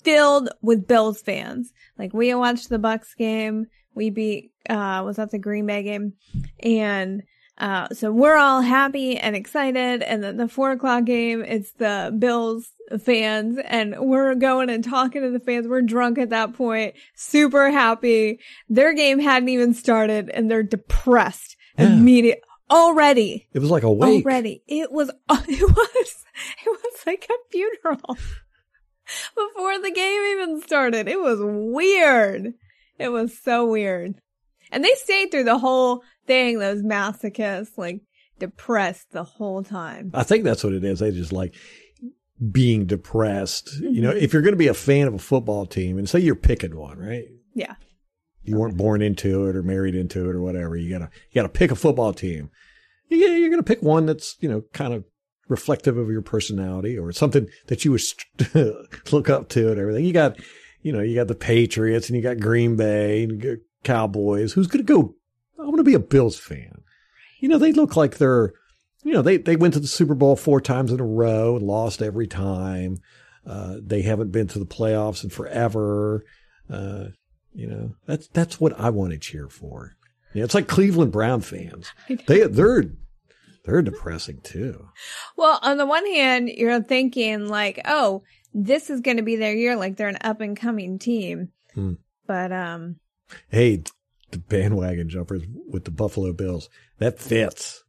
[0.04, 1.72] filled with Bills fans.
[1.98, 3.68] Like we watched the Bucks game.
[3.96, 6.14] We beat, uh, was that the Green Bay game?
[6.60, 7.22] And,
[7.58, 10.02] uh, so we're all happy and excited.
[10.02, 12.70] And then the four o'clock game, it's the Bills
[13.04, 15.68] fans and we're going and talking to the fans.
[15.68, 18.40] We're drunk at that point, super happy.
[18.70, 21.94] Their game hadn't even started and they're depressed Yeah.
[21.94, 22.42] immediate
[22.72, 23.48] already.
[23.54, 24.26] It was like a wake.
[24.26, 24.64] Already.
[24.68, 26.26] It was, it was,
[26.66, 28.00] it was like a funeral
[29.36, 31.08] before the game even started.
[31.08, 32.54] It was weird.
[33.00, 34.16] It was so weird.
[34.74, 38.02] And they stayed through the whole thing, those masochists, like
[38.40, 40.12] depressed the whole time.
[40.14, 41.00] I think that's what it is.
[41.00, 41.54] They just like
[42.52, 43.70] being depressed.
[43.80, 44.24] You know, Mm-hmm.
[44.24, 46.76] if you're going to be a fan of a football team and say you're picking
[46.76, 47.26] one, right?
[47.54, 47.76] Yeah.
[48.44, 50.76] You weren't born into it or married into it or whatever.
[50.76, 52.50] You gotta you gotta pick a football team.
[53.08, 55.06] You you're gonna pick one that's you know kind of
[55.48, 58.02] reflective of your personality or something that you would
[59.14, 60.04] look up to and everything.
[60.04, 60.38] You got
[60.82, 64.54] you know you got the Patriots and you got Green Bay and Cowboys.
[64.54, 65.16] Who's gonna go?
[65.60, 66.82] I'm gonna be a Bills fan.
[67.40, 68.54] You know they look like they're
[69.04, 71.66] you know they they went to the Super Bowl four times in a row and
[71.66, 73.00] lost every time.
[73.46, 76.24] Uh, they haven't been to the playoffs in forever.
[76.70, 77.06] Uh,
[77.54, 79.96] you know, that's that's what I want to cheer for.
[80.34, 81.92] Yeah, it's like Cleveland Brown fans.
[82.08, 82.86] They they're
[83.66, 84.90] they're depressing too.
[85.38, 88.24] Well, on the one hand, you're thinking like, oh,
[88.54, 89.76] this is going to be their year.
[89.76, 91.50] Like they're an up and coming team.
[91.74, 91.94] Hmm.
[92.28, 92.98] But, um,
[93.50, 93.84] Hey,
[94.32, 97.84] the bandwagon jumpers with the Buffalo Bills that fits.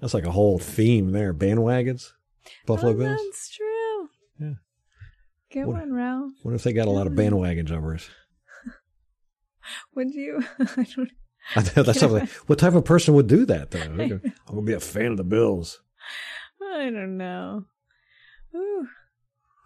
[0.00, 1.32] That's like a whole theme there.
[1.32, 2.12] Bandwagons,
[2.66, 3.20] Buffalo oh, Bills.
[3.24, 4.08] that's true.
[4.38, 4.52] Yeah.
[5.50, 6.32] Get What- one, Ralph.
[6.42, 8.08] What if they got a lot of bandwagon jumpers.
[9.94, 10.42] Would you?
[11.54, 12.28] I don't That's something.
[12.46, 13.80] What type of person would do that though?
[13.82, 15.80] I'm gonna be a fan of the Bills.
[16.60, 17.64] I don't know.
[18.54, 18.88] Ooh.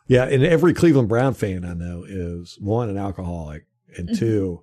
[0.06, 4.08] Yeah, and every Cleveland Brown fan I know is one an alcoholic Mm-hmm.
[4.08, 4.62] and two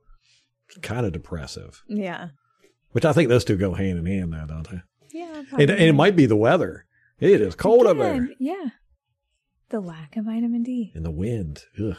[0.81, 1.83] kind of depressive.
[1.87, 2.29] Yeah.
[2.91, 4.81] Which I think those two go hand in hand, though, don't they?
[5.11, 5.43] Yeah.
[5.51, 6.85] And, and it might be the weather.
[7.19, 8.29] It is cold up there.
[8.39, 8.69] Yeah.
[9.69, 10.91] The lack of vitamin D.
[10.95, 11.63] and the wind.
[11.79, 11.97] Ugh.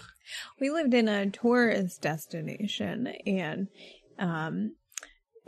[0.60, 3.68] We lived in a tourist destination and
[4.18, 4.72] um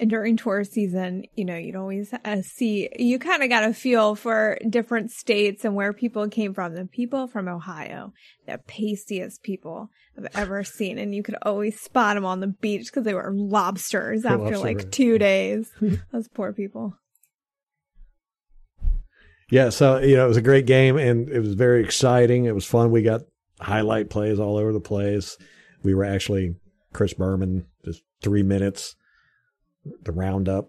[0.01, 3.75] and during tourist season, you know, you'd always uh, see, you kind of got a
[3.75, 6.75] feel for different states and where people came from.
[6.75, 8.15] The people from Ohio,
[8.47, 9.91] the pastiest people
[10.21, 10.99] I've ever seen.
[10.99, 14.59] And you could always spot them on the beach because they were lobsters after Lobster,
[14.59, 15.71] like two days.
[16.13, 16.95] Those poor people.
[19.51, 22.45] Yeah, so you know it was a great game and it was very exciting.
[22.45, 22.93] It was fun.
[22.93, 23.23] We got
[23.61, 25.37] highlight plays all over the place.
[25.83, 26.55] We were actually
[26.93, 28.95] Chris Berman just three minutes
[30.03, 30.69] the roundup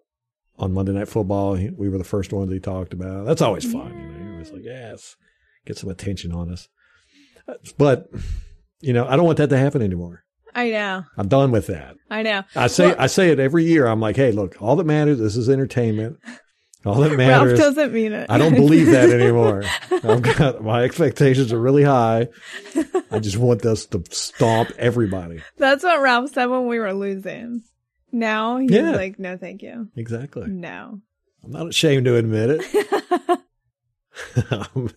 [0.58, 1.54] on Monday Night Football.
[1.54, 3.26] We were the first ones he talked about.
[3.26, 3.90] That's always fun.
[4.00, 5.16] You know, he was like, yes,
[5.66, 6.70] get some attention on us.
[7.78, 8.10] But
[8.82, 10.24] you know, I don't want that to happen anymore.
[10.54, 11.04] I know.
[11.18, 11.96] I'm done with that.
[12.10, 12.44] I know.
[12.56, 13.88] I say Well- I say it every year.
[13.88, 15.18] I'm like, hey, look, all that matters.
[15.20, 16.20] This is entertainment.
[16.86, 17.58] All that matters.
[17.60, 18.30] Ralph doesn't mean it.
[18.30, 19.64] I don't believe that anymore.
[19.92, 22.28] I've got my expectations are really high.
[23.12, 25.42] I just want us to stomp everybody.
[25.58, 27.62] That's what Ralph said when we were losing.
[28.12, 28.92] Now he's Yeah.
[28.92, 29.88] like, no, thank you.
[29.96, 30.48] Exactly.
[30.50, 31.00] No.
[31.46, 33.40] I'm not ashamed to admit it.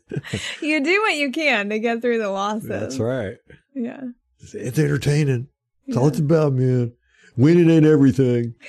[0.61, 2.69] You do what you can to get through the losses.
[2.69, 3.37] That's right.
[3.75, 4.01] Yeah.
[4.41, 5.49] It's, entertaining.
[5.87, 6.93] That's all it's about, man.
[7.37, 8.55] Winning ain't everything.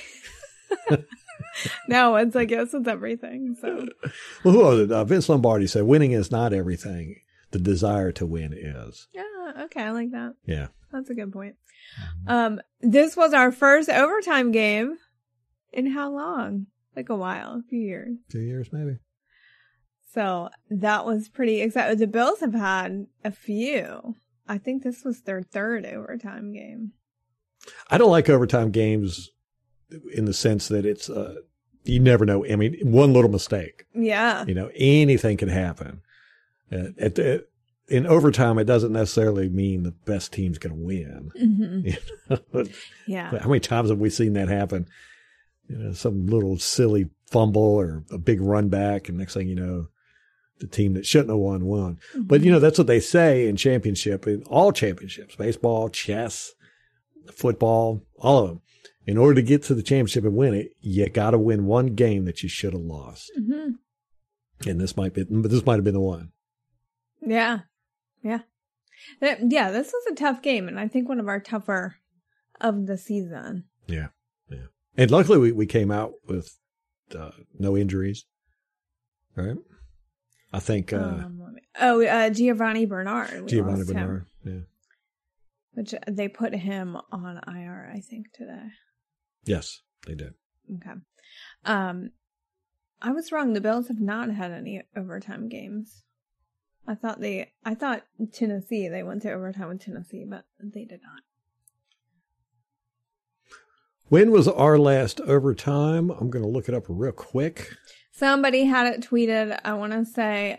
[1.88, 3.56] No, it's I guess it's everything.
[3.60, 3.88] So
[4.44, 4.92] Well, who was it?
[4.92, 7.16] Uh, Vince Lombardi said, "Winning is not everything.
[7.52, 10.34] The desire to win is." yeah, okay, I like that.
[10.44, 10.68] Yeah.
[10.92, 11.56] That's a good point.
[12.26, 14.96] Um, this was our first overtime game
[15.72, 16.66] in how long?
[16.94, 18.16] Like a while, a few years.
[18.30, 18.98] Two years, maybe.
[20.12, 21.98] So that was pretty exciting.
[21.98, 24.14] The Bills have had a few.
[24.48, 26.92] I think this was their third overtime game.
[27.90, 29.30] I don't like overtime games
[30.14, 31.34] in the sense that it's uh,
[31.84, 32.46] you never know.
[32.46, 34.44] I mean, one little mistake, Yeah.
[34.46, 36.00] you know, anything can happen.
[36.72, 37.46] Uh, at the,
[37.88, 41.30] in overtime, it doesn't necessarily mean the best team's going to win.
[41.36, 41.80] hmm
[42.30, 42.64] You know?
[43.06, 43.38] Yeah.
[43.38, 44.86] How many times have we seen that happen?
[45.68, 49.54] You know, some little silly fumble or a big run back, and next thing you
[49.56, 49.88] know,
[50.58, 51.98] the team that shouldn't have won won.
[52.14, 56.52] But you know, that's what they say in championship, in all championships, baseball, chess,
[57.32, 58.62] football, all of them.
[59.06, 61.94] In order to get to the championship and win it, you got to win one
[61.94, 63.30] game that you should have lost.
[63.36, 63.72] hmm
[64.66, 66.32] And this might be, but this might have been the one.
[67.24, 67.60] Yeah.
[68.22, 68.40] Yeah.
[69.20, 71.96] Yeah, this was a tough game, and I think one of our tougher
[72.60, 73.64] of the season.
[73.86, 74.08] Yeah,
[74.50, 74.66] yeah.
[74.96, 76.56] And luckily, we, we came out with
[77.16, 78.24] uh, no injuries,
[79.36, 79.56] right?
[80.56, 83.46] I think uh, um, oh, uh, Giovani Bernard.
[83.46, 84.26] Giovani lost him, Bernard.
[84.42, 84.60] Yeah.
[85.74, 88.68] which they put him on IR, I think, today.
[89.44, 90.32] Yes, they did.
[90.76, 90.98] Okay.
[91.66, 92.12] Um,
[93.02, 93.52] I was wrong.
[93.52, 96.04] The Bills have not had any overtime games.
[96.88, 101.00] I thought they, I thought Tennessee, they went to overtime with Tennessee, but they did
[101.02, 101.20] not.
[104.08, 106.10] When was our last overtime?
[106.10, 107.72] I'm going to look it up real quick.
[108.12, 109.58] Somebody had it tweeted.
[109.64, 110.58] I want to say,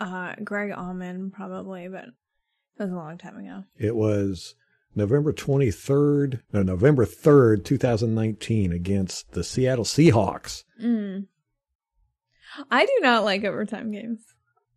[0.00, 3.64] uh, Greg Auman probably, but it was a long time ago.
[3.76, 4.54] It was
[4.94, 10.64] November 23rd, no, November 3rd, 2019 against the Seattle Seahawks.
[10.82, 11.26] Mm.
[12.70, 14.20] I do not like overtime games.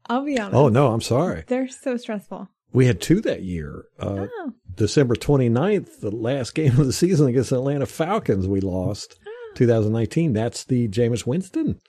[0.08, 0.56] I'll be honest.
[0.56, 1.44] Oh, no, I'm sorry.
[1.48, 2.50] They're so stressful.
[2.74, 3.86] We had two that year.
[4.00, 8.62] Uh, oh, December 29th, the last game of the season against the Atlanta Falcons, we
[8.62, 9.18] lost.
[9.56, 10.34] 2019.
[10.34, 11.80] That's the Jameis Winston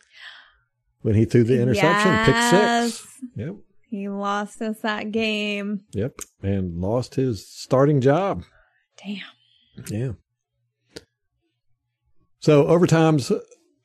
[1.03, 3.07] when he threw the interception, pick six.
[3.37, 3.57] Yep.
[3.89, 5.81] he lost us that game.
[5.93, 6.15] Yep.
[6.43, 8.45] And lost his starting job.
[8.97, 9.21] Damn.
[9.89, 10.13] Yeah.
[12.39, 13.37] So overtimes,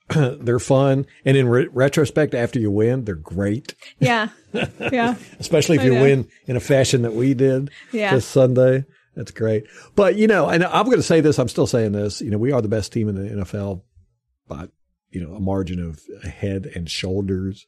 [0.16, 1.06] they're fun.
[1.26, 4.30] And in re- retrospect, after you win, they're great, Yeah.
[4.54, 5.16] Yeah.
[5.40, 8.14] especially if you win in a fashion that we did Yeah.
[8.16, 8.86] this Sunday.
[9.16, 9.66] That's great.
[9.96, 12.38] But, you know, and I'm going to say this, I'm still saying this, you know,
[12.38, 13.82] we are the best team in the NFL
[14.48, 14.68] by,
[15.10, 17.66] you know, a margin of head and shoulders.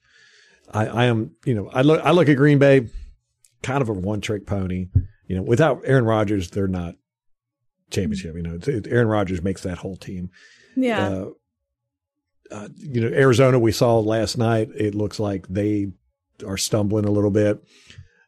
[0.71, 2.87] I, I am, you know, I look, I look at Green Bay,
[3.63, 4.89] kind of a one trick pony.
[5.25, 6.95] You know, without Aaron Rodgers, they're not
[7.91, 8.35] championship.
[8.35, 8.59] You know,
[8.89, 10.29] Aaron Rodgers makes that whole team.
[10.75, 11.07] Yeah.
[11.07, 11.25] Uh,
[12.51, 15.91] uh, you know, Arizona, we saw last night, it looks like they
[16.45, 17.63] are stumbling a little bit.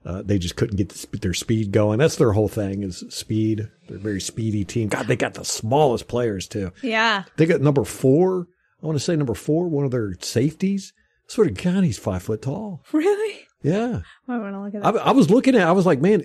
[0.04, 2.00] Uh, they just couldn't get the, their speed going.
[2.00, 3.70] That's their whole thing is speed.
[3.88, 4.90] They're a very speedy team.
[4.90, 6.72] God, they got the smallest players too.
[6.82, 7.24] yeah.
[7.38, 8.48] They got number four.
[8.82, 10.94] I want to say number four, one of their safeties.
[11.28, 12.84] Sort of God, he's five foot tall.
[12.92, 13.42] Really?
[13.62, 14.02] Yeah.
[14.28, 14.90] I want to look at I.
[14.90, 16.24] I was looking at, I was like, man,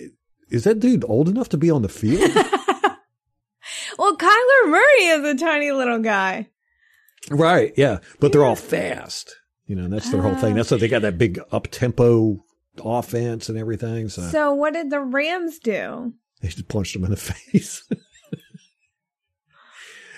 [0.49, 2.35] is that dude old enough to be on the field?
[3.99, 6.49] well, Kyler Murray is a tiny little guy.
[7.31, 7.73] Right.
[7.77, 7.99] Yeah.
[8.21, 9.35] But they're all fast.
[9.67, 10.55] You know, and that's their whole thing.
[10.55, 12.45] That's why they got that big up tempo
[12.85, 14.09] offense and everything.
[14.09, 16.13] So, So what did the Rams do?
[16.41, 17.83] they just punched them in the face.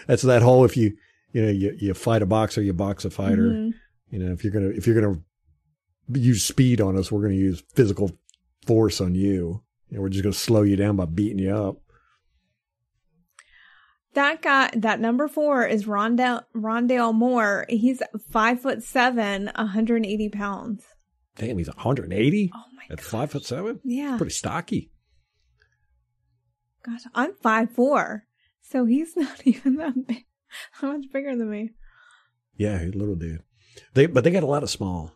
[0.06, 0.96] That's that whole if you
[1.32, 3.50] you know you, you fight a boxer, you box a fighter.
[3.50, 3.72] Mhm.
[4.10, 5.20] You know if you're gonna if you're gonna
[6.12, 8.10] use speed on us, we're gonna use physical
[8.66, 9.62] force on you.
[9.88, 11.76] You know, we're just gonna slow you down by beating you up.
[14.18, 17.66] That guy, that number four is Rondell Rondale Moore.
[17.68, 18.02] He's
[18.32, 20.84] five foot seven, 180 pounds.
[21.36, 23.00] Damn, he's 180 Oh my at god!
[23.00, 23.78] five foot seven.
[23.84, 24.90] Yeah, Pretty stocky.
[26.84, 28.24] gosh, I'm five four,
[28.60, 30.24] so he's not even that big.
[30.72, 31.70] How much bigger than me?
[32.56, 33.42] Yeah, he's a little dude.
[33.94, 35.12] They but they got a lot of small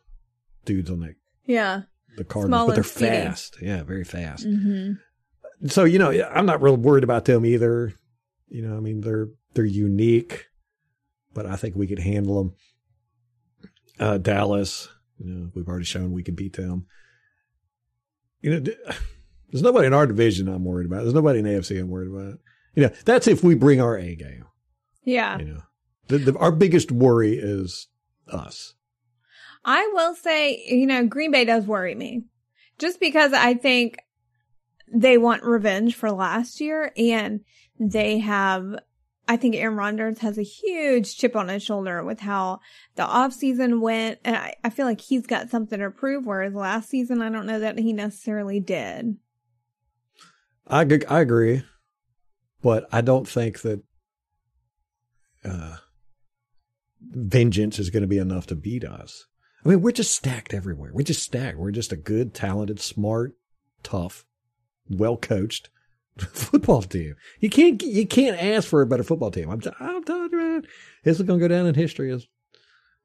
[0.65, 1.83] dudes on that Yeah.
[2.17, 3.07] the Cardinals, Small but they're speedy.
[3.11, 3.57] fast.
[3.61, 4.47] Yeah, very fast.
[4.47, 5.67] Mm-hmm.
[5.69, 7.95] So you know, I'm not real worried about them either.
[8.53, 10.47] You know, I mean they're they're unique,
[11.33, 12.55] but I think we could handle them.
[13.99, 14.89] Uh, Dallas,
[15.19, 16.85] you know, we've already shown we can beat them.
[18.43, 18.61] You know,
[19.51, 21.03] there's nobody in our division I'm worried about.
[21.03, 22.41] There's nobody in AFC I'm worried about.
[22.75, 24.45] You know, that's if we bring our A game.
[25.03, 25.39] Yeah.
[25.39, 25.63] You know,
[26.09, 27.89] the, the, our biggest worry is
[28.29, 28.75] us.
[29.65, 32.25] I will say, you know, Green Bay does worry me
[32.79, 33.97] just because I think
[34.93, 37.41] they want revenge for last year and
[37.79, 38.77] they have,
[39.29, 42.61] I think Aaron Rodgers has a huge chip on his shoulder with how
[42.97, 44.19] the offseason went.
[44.25, 47.47] And I, I feel like he's got something to prove, whereas last season, I don't
[47.47, 49.17] know that he necessarily did.
[50.67, 51.65] I, I agree,
[52.63, 53.83] but I don't think that
[55.45, 55.77] uh,
[57.01, 59.27] vengeance is going to be enough to beat us.
[59.65, 60.91] I mean, we're just stacked everywhere.
[60.93, 61.59] We're just stacked.
[61.59, 63.35] We're just a good, talented, smart,
[63.83, 64.25] tough,
[64.89, 65.69] well coached
[66.19, 67.15] football team.
[67.41, 69.51] You can't you can't ask for a better football team.
[69.51, 70.67] I'm t- I'm telling you, man,
[71.05, 72.27] this is going to go down in history as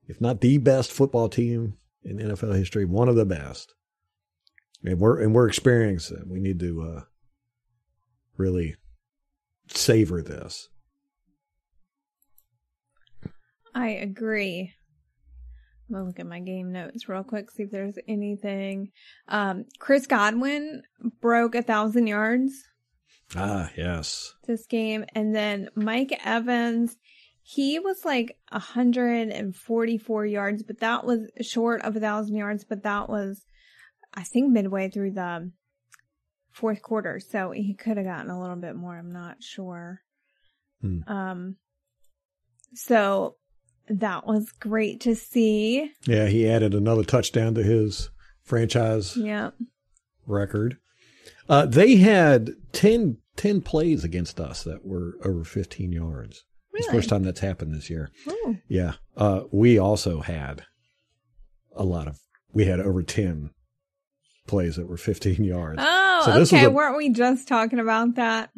[0.08, 3.74] if not the best football team in NFL history, one of the best.
[4.84, 6.28] And we're and we're experiencing it.
[6.28, 7.02] We need to uh,
[8.38, 8.76] really
[9.70, 10.70] savor this.
[13.74, 14.74] I agree.
[15.88, 18.92] I'm gonna look at my game notes real quick, see if there's anything.
[19.30, 20.84] Um, Chris Godwin
[21.22, 22.54] broke a thousand yards
[23.36, 24.34] Ah, yes.
[24.48, 26.96] this game, and then Mike Evans,
[27.42, 33.10] he was like 144 yards, but that was short of a thousand yards, but that
[33.10, 33.46] was,
[34.14, 35.52] I think, midway through the
[36.52, 38.98] fourth quarter, so he could have gotten a little bit more.
[38.98, 40.02] I'm not sure.
[40.82, 41.00] Hmm.
[41.08, 41.56] Um,
[42.74, 43.36] so
[43.90, 45.92] that was great to see.
[46.06, 48.10] Yeah, he added another touchdown to his
[48.44, 49.52] franchise Yeah.
[50.26, 50.78] record.
[51.50, 56.44] Uh, they had 10, 10 plays against us that were over 15 yards.
[56.74, 58.12] It's the first time that's happened this year.
[58.30, 58.58] Ooh.
[58.68, 58.94] Yeah.
[59.16, 60.64] Uh, we also had
[61.76, 62.20] a lot of,
[62.54, 63.50] we had over 10
[64.46, 65.80] plays that were 15 yards.
[65.84, 66.66] Oh, So okay.
[66.66, 68.52] a- Weren't we just talking about that?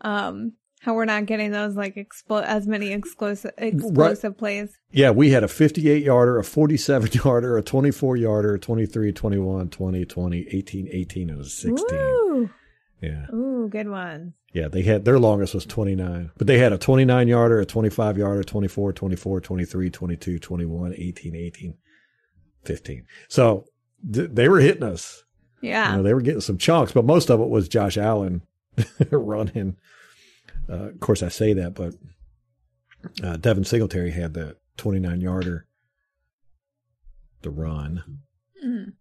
[0.00, 0.54] Um,
[0.84, 4.76] how we're not getting those like explo- as many explosive explosive plays.
[4.90, 10.04] Yeah, we had a 58 yarder, a 47 yarder, a 24 yarder, 23, 21, 20,
[10.04, 11.98] 20, 18, 18, and a 16.
[11.98, 12.50] Ooh,
[13.00, 13.26] Yeah.
[13.32, 14.32] ooh, good ones.
[14.52, 18.18] Yeah, they had their longest was 29, but they had a 29 yarder, a 25
[18.18, 21.74] yarder, 24, 24, 23, 22, 21, 18, 18,
[22.64, 23.04] 15.
[23.28, 23.64] So
[24.12, 25.24] th- they were hitting us.
[25.60, 25.92] Yeah.
[25.92, 28.42] You know, they were getting some chunks, but most of it was Josh Allen
[29.10, 29.76] running.
[30.68, 31.94] Uh, of course, I say that, but
[33.22, 35.66] uh, Devin Singletary had the 29 yarder
[37.42, 38.20] the run.
[38.64, 38.92] Mm.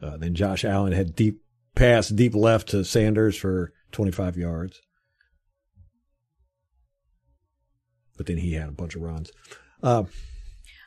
[0.00, 1.40] Uh, then Josh Allen had deep
[1.74, 4.80] pass, deep left to Sanders for 25 yards.
[8.16, 9.30] But then he had a bunch of runs.
[9.82, 10.04] Uh,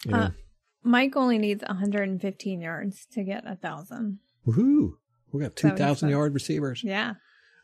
[0.06, 0.30] you know, Uh,
[0.84, 4.20] Mike only needs 115 yards to get a thousand.
[4.48, 4.94] woohoo.
[5.32, 6.84] We got 2,000 yard receivers.
[6.84, 7.14] Yeah.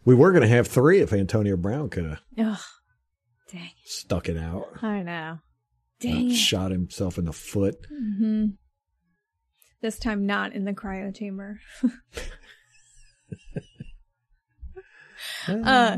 [0.07, 2.59] We were going to have three if Antonio Brown could have Ugh.
[3.51, 3.71] Dang.
[3.83, 4.81] stuck it out.
[4.81, 5.11] I know.
[5.11, 5.37] uh,
[5.99, 6.31] Dang.
[6.31, 6.33] it.
[6.33, 7.75] shot himself in the foot.
[7.89, 8.45] hmm
[9.81, 11.59] This time not in the cryo chamber.
[15.47, 15.97] Uh,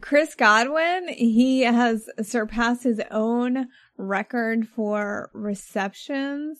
[0.00, 6.58] Chris Godwin, he has surpassed his own record for receptions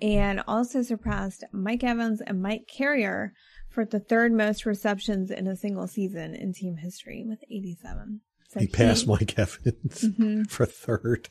[0.00, 3.34] and also surpassed Mike Evans and Mike Carrier
[3.68, 8.20] for the third most receptions in a single season in team history with 87.
[8.50, 10.48] So he passed Mike Evans Mhm.
[10.50, 11.28] for third.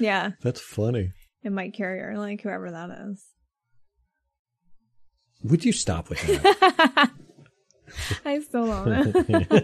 [0.00, 1.12] Yeah, That's funny.
[1.44, 3.24] and Mike Carrier, like whoever that is.
[5.44, 7.10] Would you stop with that?
[8.24, 9.60] I still don't know.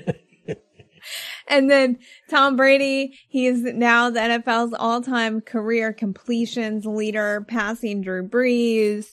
[1.48, 1.98] And then
[2.30, 9.08] Tom Brady, he is now the NFL's all-time career completions leader, passing Drew Brees,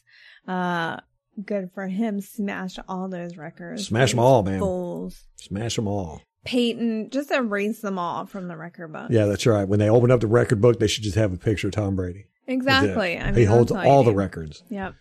[0.47, 1.01] uh,
[1.45, 2.21] good for him.
[2.21, 3.87] Smash all those records.
[3.87, 4.59] Smash Those all, man.
[4.59, 5.23] Fools.
[5.35, 6.21] Smash them all.
[6.43, 9.07] Peyton, just erase them all from the record book.
[9.11, 9.67] Yeah, that's right.
[9.67, 11.95] When they open up the record book, they should just have a picture of Tom
[11.95, 12.25] Brady.
[12.47, 13.17] Exactly.
[13.17, 14.63] I mean, he holds you all the records.
[14.69, 14.95] Yep.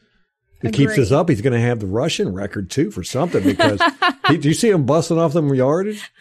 [0.63, 3.43] If he keeps this up, he's going to have the Russian record too for something
[3.43, 3.81] because
[4.29, 6.11] he, do you see him busting off them yardage?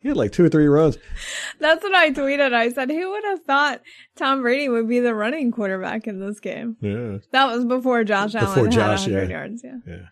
[0.00, 0.96] He had like two or three runs.
[1.58, 2.54] That's what I tweeted.
[2.54, 3.82] I said, who would have thought
[4.16, 6.76] Tom Brady would be the running quarterback in this game?
[6.80, 7.18] Yeah.
[7.32, 9.36] That was before Josh Before Allen Josh, had 100 yeah.
[9.36, 9.62] yards.
[9.62, 9.76] Yeah.
[9.86, 10.06] Yeah.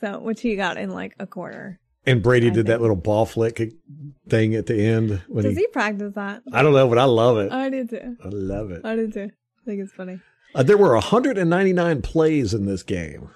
[0.00, 1.78] So, which he got in like a quarter.
[2.06, 3.60] And Brady I did that little ball flick
[4.28, 6.42] thing at the end when Does he, he practice that?
[6.52, 7.52] I don't know, but I love it.
[7.52, 8.16] I do too.
[8.22, 8.84] I love it.
[8.84, 9.30] I do too.
[9.30, 10.20] I think it's funny.
[10.54, 13.30] Uh, there were 199 plays in this game.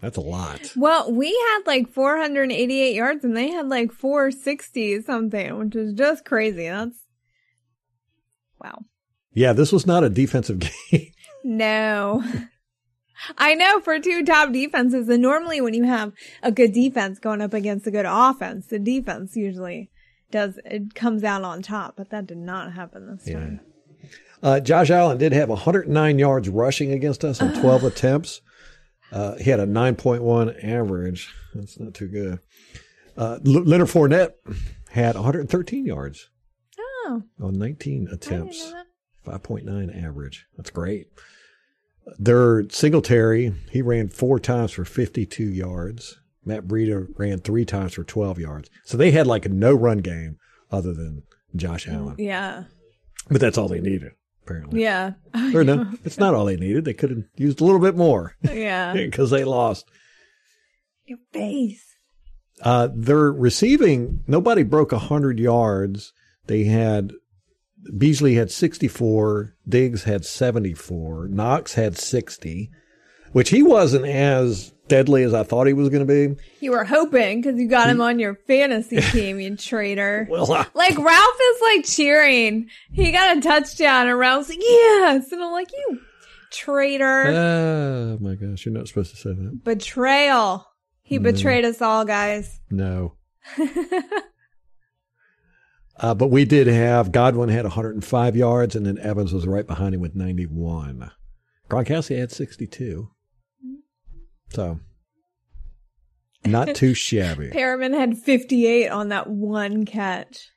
[0.00, 0.72] That's a lot.
[0.76, 6.24] Well, we had like 488 yards and they had like 460 something, which is just
[6.24, 6.68] crazy.
[6.68, 6.98] That's
[8.60, 8.80] wow.
[9.32, 10.58] Yeah, this was not a defensive
[10.90, 11.12] game.
[11.44, 12.22] No.
[13.38, 17.40] I know for two top defenses, and normally when you have a good defense going
[17.40, 19.90] up against a good offense, the defense usually
[20.30, 23.34] does it comes out on top, but that did not happen this Yeah.
[23.40, 23.60] time.
[24.42, 28.42] Uh, Josh Allen did have 109 yards rushing against us on 12 attempts.
[29.12, 31.32] Uh, he had a 9.1 average.
[31.54, 32.38] That's not too good.
[33.16, 34.32] Uh, Leonard Fournette
[34.90, 36.28] had 113 yards
[37.08, 38.72] Oh, on 19 attempts.
[39.26, 40.46] 5.9 average.
[40.56, 41.06] That's great.
[42.18, 46.18] Their Singletary, he ran four times for 52 yards.
[46.44, 48.70] Matt Breida ran three times for 12 yards.
[48.84, 50.36] So they had like a no run game
[50.70, 51.22] other than
[51.56, 52.14] Josh Allen.
[52.18, 52.64] Yeah,
[53.28, 54.12] But that's all they needed,
[54.46, 54.82] apparently.
[54.82, 55.12] yeah,
[55.54, 56.84] Or no, it's not all they needed.
[56.84, 58.92] They could have used a little bit more yeah.
[58.94, 59.88] because they lost.
[61.04, 61.84] Your face.
[62.62, 66.12] Uh, their receiving, nobody broke 100 yards.
[66.46, 67.12] They had,
[67.96, 72.70] Beasley had 64, Diggs had 74, Knox had 60,
[73.36, 76.40] which he wasn't as deadly as I thought he was going to be.
[76.60, 80.26] You were hoping because you got him on your fantasy team, you traitor.
[80.30, 82.70] Well, I, Like Ralph is like cheering.
[82.92, 86.00] He got a touchdown, and Ralph's like, "Yes!" And I'm like, "You
[86.50, 89.60] traitor, oh my gosh, you're not supposed to say that.
[89.62, 90.66] betrayal."
[91.02, 92.58] He betrayed us all, guys.
[92.70, 93.16] No.
[95.98, 99.94] Uh, but we did have Godwin had 105 yards, and then Evans was right behind
[99.94, 101.10] him with 91.
[101.68, 103.10] Gronkowski had 62.
[104.50, 104.80] So,
[106.44, 107.50] not too shabby.
[107.50, 110.48] Perriman had 58 on that one catch.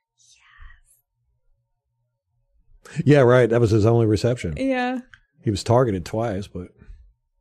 [2.85, 3.03] Yes.
[3.05, 3.49] Yeah, right.
[3.49, 4.53] That was his only reception.
[4.57, 4.99] Yeah,
[5.43, 6.69] He was targeted twice, but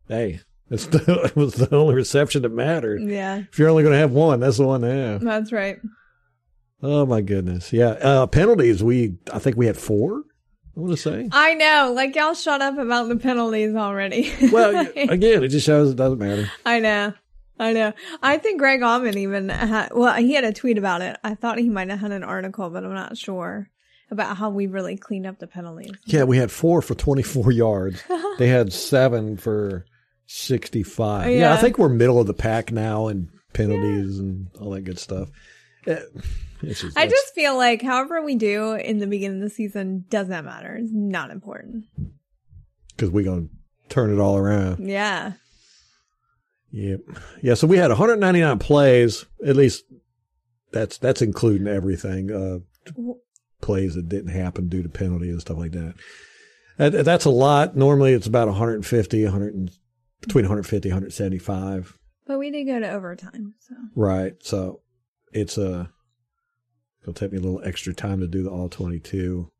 [0.08, 0.40] hey,
[0.70, 3.02] it's the, it was the only reception that mattered.
[3.02, 5.20] yeah, If you're only going to have one, that's the one to have.
[5.22, 5.78] that's right.
[6.82, 7.72] Oh my goodness.
[7.72, 7.88] Yeah.
[7.90, 8.82] Uh, penalties.
[8.84, 10.22] We, I think we had four.
[10.78, 11.28] I want to say.
[11.32, 11.92] I know.
[11.92, 14.32] Like y'all shut up about the penalties already.
[14.52, 16.50] Well, again, it just shows it doesn't matter.
[16.64, 17.14] I know.
[17.58, 17.92] I know.
[18.22, 21.18] I think Greg Auman even had, well, he had a tweet about it.
[21.24, 23.68] I thought he might have had an article, but I'm not sure
[24.12, 25.90] about how we really cleaned up the penalties.
[26.06, 28.02] Yeah, we had four for 24 yards.
[28.38, 29.84] they had seven for
[30.26, 31.30] 65.
[31.30, 31.36] Yeah.
[31.36, 31.54] Yeah.
[31.54, 35.28] I think we're middle of the pack now in penalties and all that good stuff.
[35.88, 35.98] Eh,
[36.62, 40.44] just, I just feel like however we do in the beginning of the season doesn't
[40.44, 40.76] matter.
[40.76, 41.84] It's not important.
[42.96, 43.54] because we're going to
[43.88, 44.86] turn it all around.
[44.86, 45.32] Yeah.
[46.70, 47.00] Yep.
[47.42, 47.54] Yeah.
[47.54, 49.24] So we had 199 plays.
[49.46, 49.84] At least
[50.72, 52.30] that's that's including everything.
[52.30, 52.58] Uh,
[53.60, 55.94] plays that didn't happen due to penalty and stuff like that.
[56.76, 57.04] that.
[57.04, 57.76] That's a lot.
[57.76, 59.70] Normally it's about 150, 100,
[60.20, 61.98] between 150, 175.
[62.26, 63.54] But we did go to overtime.
[63.60, 64.34] So Right.
[64.40, 64.80] So
[65.32, 65.90] it's a.
[67.02, 69.50] It'll take me a little extra time to do the all 22.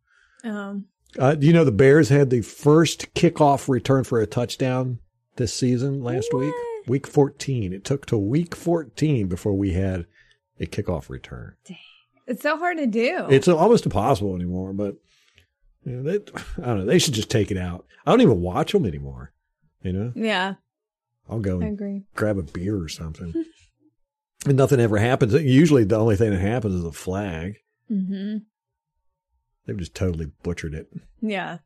[0.45, 0.86] um
[1.18, 4.99] Uh, do you know the Bears had the first kickoff return for a touchdown
[5.36, 6.53] this season last week?
[6.53, 6.89] What?
[6.89, 7.72] Week 14.
[7.72, 10.07] It took to week 14 before we had
[10.61, 11.55] a kickoff return.
[12.26, 13.26] it's so hard to do.
[13.30, 14.97] It's almost impossible anymore, but
[15.84, 16.14] you know, they,
[16.62, 16.84] I don't know.
[16.86, 17.86] They should just take it out.
[18.07, 19.32] I don't even watch them anymore.
[19.82, 20.55] You know, yeah,
[21.28, 22.03] I'll go I and agree.
[22.14, 23.32] grab a beer or something.
[24.47, 25.32] and nothing ever happens.
[25.34, 27.57] Usually the only thing that happens is a flag.
[27.91, 28.39] Mm-hmm.
[29.66, 30.89] They've just totally butchered it.
[31.20, 31.59] Yeah.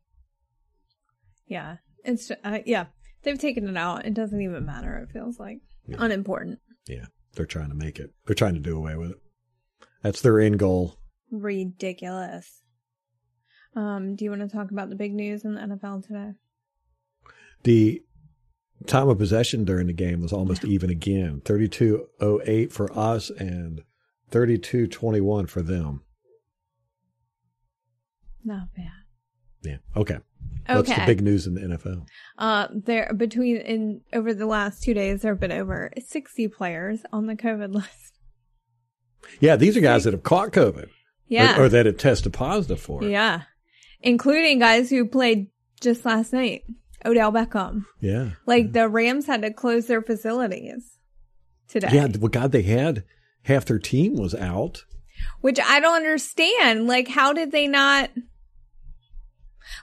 [1.47, 1.77] Yeah.
[2.05, 2.87] It's uh, yeah.
[3.23, 4.05] They've taken it out.
[4.07, 4.97] It doesn't even matter.
[4.99, 5.97] It feels like Yeah.
[6.01, 6.59] unimportant.
[6.87, 7.07] Yeah.
[7.35, 8.11] They're trying to make it.
[8.27, 9.18] They're trying to do away with it.
[10.03, 10.99] That's their end goal.
[11.31, 12.61] Ridiculous.
[13.75, 16.33] Um, do you want to talk about the big news in the NFL today?
[17.62, 18.03] The
[18.87, 23.83] time of possession during the game was almost even again 32.08 for us and
[24.30, 26.03] 32.21 for them.
[28.45, 28.87] Not bad.
[29.62, 29.76] Yeah.
[29.97, 30.18] Okay.
[30.66, 31.07] What's the Okay.
[31.07, 32.07] big news in the NFL?
[32.39, 37.01] Uh, there between in over the last two days, there have been over sixty players
[37.12, 38.18] on the COVID list.
[39.41, 40.85] Yeah, these are guys that have caught COVID.
[40.85, 40.91] or-
[41.28, 43.11] Yeah, Or, that have tested positive for it.
[43.11, 43.43] yeah,
[44.01, 45.47] including guys who played
[45.80, 46.62] just last night.
[47.05, 47.84] Odell Beckham.
[48.00, 48.30] Yeah.
[48.46, 50.98] Like the Rams had to close their facilities
[51.68, 51.88] today.
[51.92, 52.09] Yeah.
[52.18, 53.05] Well, God, they had
[53.42, 54.84] half their team was out.
[55.40, 56.86] Which I don't understand.
[56.86, 58.11] Like, how did they not?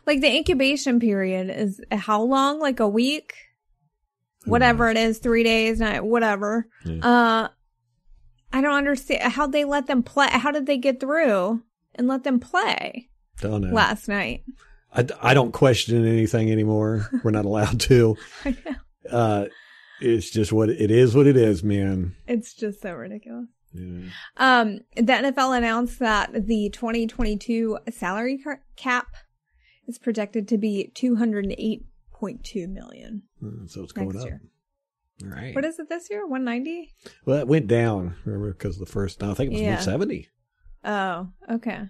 [0.06, 2.60] Like, the incubation period is how long?
[2.60, 3.34] Like a week?
[4.46, 6.68] Whatever it is, three days, night, whatever.
[6.86, 7.06] Yeah.
[7.06, 7.48] Uh,
[8.52, 10.28] I don't understand how they let them play.
[10.30, 11.62] How did they get through
[11.96, 13.10] and let them play
[13.42, 13.74] Don't know.
[13.74, 14.44] last night?
[14.94, 17.10] I, I don't question anything anymore.
[17.24, 18.18] We're not allowed to.
[18.46, 18.76] I know.
[19.18, 19.46] Uh,
[20.02, 21.16] it's just what it is.
[21.16, 22.16] What it is, man.
[22.28, 23.48] It's just so ridiculous.
[23.74, 24.10] Yeah.
[24.38, 28.40] Um, the NFL announced that the 2022 salary
[28.76, 29.08] cap
[29.88, 33.24] is projected to be 208.2 million.
[33.44, 34.26] Uh, So it's going up.
[34.26, 34.42] year.
[35.24, 35.54] All right.
[35.54, 36.26] What is it this year?
[36.26, 36.94] 190?
[37.26, 38.16] well, it went down.
[38.26, 39.22] Remember, because the first.
[39.22, 39.76] No, I think it was Yeah.
[39.76, 40.30] 170.
[40.86, 41.82] Oh, okay.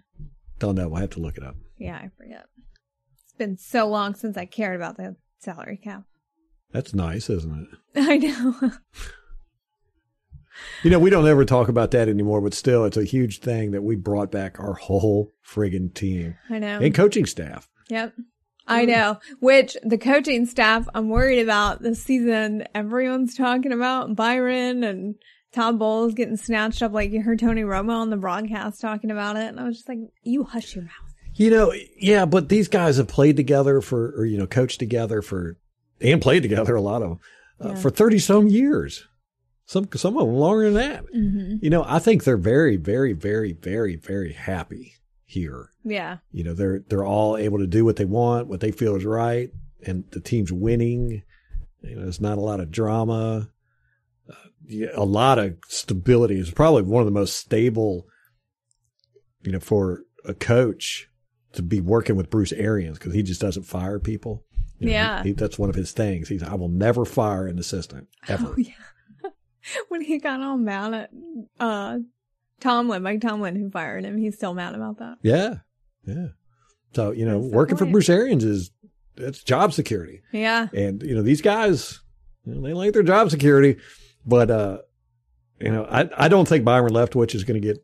[0.57, 0.89] Don't know.
[0.89, 1.55] We'll have to look it up.
[1.77, 2.45] Yeah, I forget.
[3.39, 6.03] Been so long since I cared about the salary cap.
[6.71, 7.79] That's nice, isn't it?
[7.95, 8.71] I know.
[10.83, 13.71] You know, we don't ever talk about that anymore, but still, it's a huge thing
[13.71, 16.79] that we brought back our whole friggin' team I know.
[16.79, 17.69] and coaching staff.
[17.89, 18.13] Yep.
[18.67, 19.19] I know.
[19.39, 22.65] Which the coaching staff I'm worried about this season.
[22.75, 25.15] Everyone's talking about Byron and
[25.53, 26.91] Todd Bowles getting snatched up.
[26.91, 29.47] Like you heard Tony Romo on the broadcast talking about it.
[29.47, 31.08] And I was just like, you hush your mouth.
[31.39, 35.21] You know, yeah, but these guys have played together for, or, you know, coached together
[35.21, 35.55] for,
[36.01, 37.19] and played together, a lot of them,
[37.63, 37.75] uh, Yeah.
[37.75, 39.07] for 30 some years.
[39.65, 41.05] Some, some of them longer than that.
[41.15, 41.63] Mm-hmm.
[41.63, 45.69] You know, I think they're very, very, very, very, very happy here.
[45.85, 46.17] Yeah.
[46.33, 49.05] You know, they're, they're all able to do what they want, what they feel is
[49.05, 49.49] right,
[49.85, 51.23] and the team's winning.
[51.83, 53.49] You know, there's not a lot of drama.
[54.29, 54.33] Uh,
[54.67, 56.37] yeah, a lot of stability.
[56.37, 58.07] It's probably one of the most stable,
[59.43, 61.05] you know, for a coach
[61.53, 64.45] to be working with Bruce Arians because he just doesn't fire people.
[64.77, 65.23] You know, Yeah.
[65.23, 66.29] he- that's one of his things.
[66.29, 68.47] He's, I will never fire an assistant ever.
[68.47, 68.73] Oh yeah.
[69.89, 71.09] when he got all mad at
[71.59, 71.99] uh
[72.59, 75.17] Tomlin, Mike Tomlin, who fired him, he's still mad about that.
[75.21, 75.55] Yeah.
[76.05, 76.27] Yeah.
[76.93, 77.85] So, you know, That's working for.
[77.85, 78.71] Bruce Arians is,
[79.15, 80.21] it's job security.
[80.31, 80.67] Yeah.
[80.73, 81.99] And, you know, these guys,
[82.45, 83.77] you know, they like their job security,
[84.25, 84.79] but, uh,
[85.61, 87.77] you know, I, I don't think Byron Leftwich is going to get,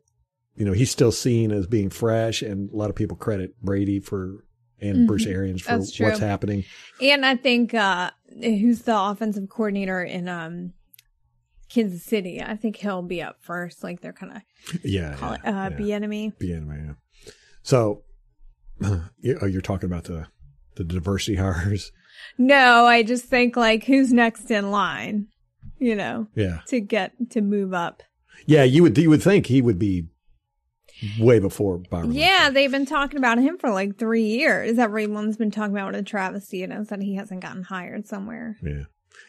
[0.56, 4.00] you know, he's still seen as being fresh and a lot of people credit Brady
[4.00, 4.44] for,
[4.80, 5.06] and Mhm.
[5.06, 6.64] Bruce Arians for what's happening.
[7.00, 8.10] And I think uh
[8.42, 10.72] who's the offensive coordinator in um
[11.68, 12.42] Kansas City?
[12.42, 13.82] I think he'll be up first.
[13.82, 15.14] Like they're kind of Yeah.
[15.16, 15.70] call it uh yeah.
[15.70, 16.38] Bieniemy.
[16.38, 17.32] Be anyway, yeah.
[17.62, 18.04] So,
[19.20, 20.26] you- oh, you're talking about the,
[20.76, 21.90] the diversity hires.
[22.38, 25.26] No, I just think like who's next in line,
[25.78, 26.60] you know, Yeah.
[26.68, 28.02] to get to move up.
[28.46, 28.62] Yeah.
[28.64, 30.06] You would, you would think he would be
[31.18, 32.12] way before Byron.
[32.12, 34.78] Yeah, they've been talking about him for like three years.
[34.78, 38.56] Everyone's been talking about what a travesty it is that he hasn't gotten hired somewhere.
[38.62, 38.84] Yeah.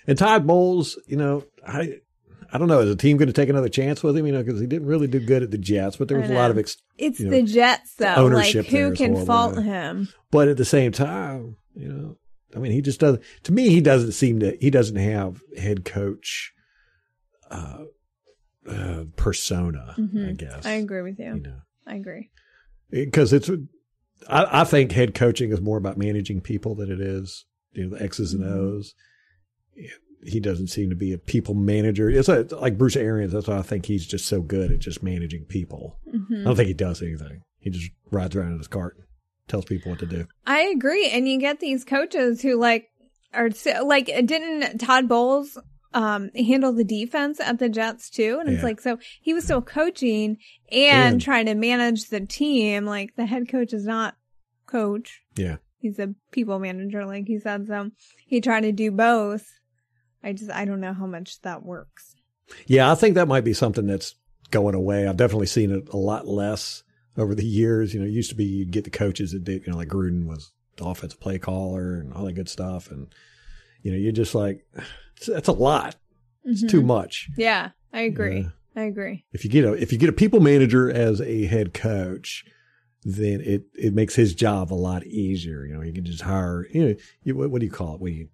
[0.06, 2.00] And Todd Bowles, you know, I
[2.52, 4.26] I don't know, is the team going to take another chance with him?
[4.26, 6.34] You know, because he didn't really do good at the Jets, but there was a
[6.34, 8.06] lot of, ex- It's You know, the Jets though.
[8.06, 9.62] Like ownership there who can fault yeah.
[9.62, 10.10] him?
[10.32, 12.18] but at the same time, you know,
[12.56, 13.22] I mean, he just doesn't.
[13.44, 14.58] To me, he doesn't seem to.
[14.60, 16.54] He doesn't have head coach
[17.52, 17.84] uh,
[18.68, 19.96] uh persona.
[19.98, 20.38] I Mhm.
[20.38, 20.66] guess.
[20.66, 21.36] I agree with you.
[21.36, 22.30] You know, I agree.
[22.90, 23.50] because it's.
[24.28, 27.96] I, I think head coaching is more about managing people than it is, you know,
[27.96, 28.52] the X's and Mhm.
[28.52, 28.96] O's.
[30.24, 32.10] He doesn't seem to be a people manager.
[32.10, 33.32] It's like, like Bruce Arians.
[33.32, 36.00] That's why I think he's just so good at just managing people.
[36.08, 37.44] I hmm don't think he does anything.
[37.60, 39.06] He just rides around in his cart, and
[39.48, 40.28] tells people what to do.
[40.46, 41.08] I agree.
[41.10, 42.88] And you get these coaches who like
[43.34, 45.58] are so, like didn't Todd Bowles
[45.94, 48.38] um handle the defense at the Jets too?
[48.40, 48.66] And it's Yeah.
[48.66, 50.38] like so he was still coaching
[50.72, 52.86] and, And- trying to manage the team.
[52.86, 54.16] Like the head coach is not
[54.66, 55.22] coach.
[55.36, 55.58] Yeah.
[55.80, 57.68] He's a people manager, like he said.
[57.68, 57.92] So
[58.26, 59.48] he tried to do both.
[60.24, 62.16] I just I don't know how much that works.
[62.66, 64.16] Yeah, I think that might be something that's
[64.52, 65.08] going away.
[65.08, 66.84] I've definitely seen it a lot less
[67.18, 67.94] over the years.
[67.94, 69.90] You know, it used to be you'd get the coaches that did, you know, like
[69.90, 72.90] Gruden was the offensive play caller and all that good stuff.
[72.90, 73.08] And,
[73.82, 74.66] you know, you're just like,
[75.28, 75.96] that's a lot.
[76.44, 76.70] It's Mhm.
[76.70, 77.30] too much.
[77.38, 78.48] Yeah, I agree.
[78.76, 79.26] I agree.
[79.34, 82.46] If you get a, if you get a people manager as a head coach,
[83.04, 85.66] then it, it makes his job a lot easier.
[85.66, 88.02] You know, you can just hire, you know, you, what, what do you call it?
[88.02, 88.30] When you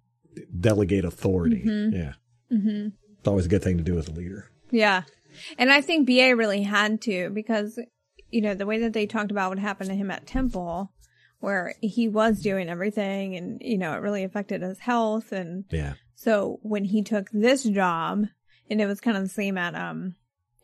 [0.60, 1.62] delegate authority.
[1.66, 1.92] Mhm.
[1.92, 2.12] Yeah.
[2.50, 2.88] hmm
[3.18, 4.50] It's always a good thing to do as a leader.
[4.70, 5.02] Yeah.
[5.58, 7.78] And I think BA really had to because,
[8.30, 10.92] you know, the way that they talked about what happened to him at Temple
[11.44, 15.30] where he was doing everything and, you know, it really affected his health.
[15.32, 15.94] And Yeah.
[16.14, 18.24] so when he took this job,
[18.70, 20.16] and it was kind of the same at, um,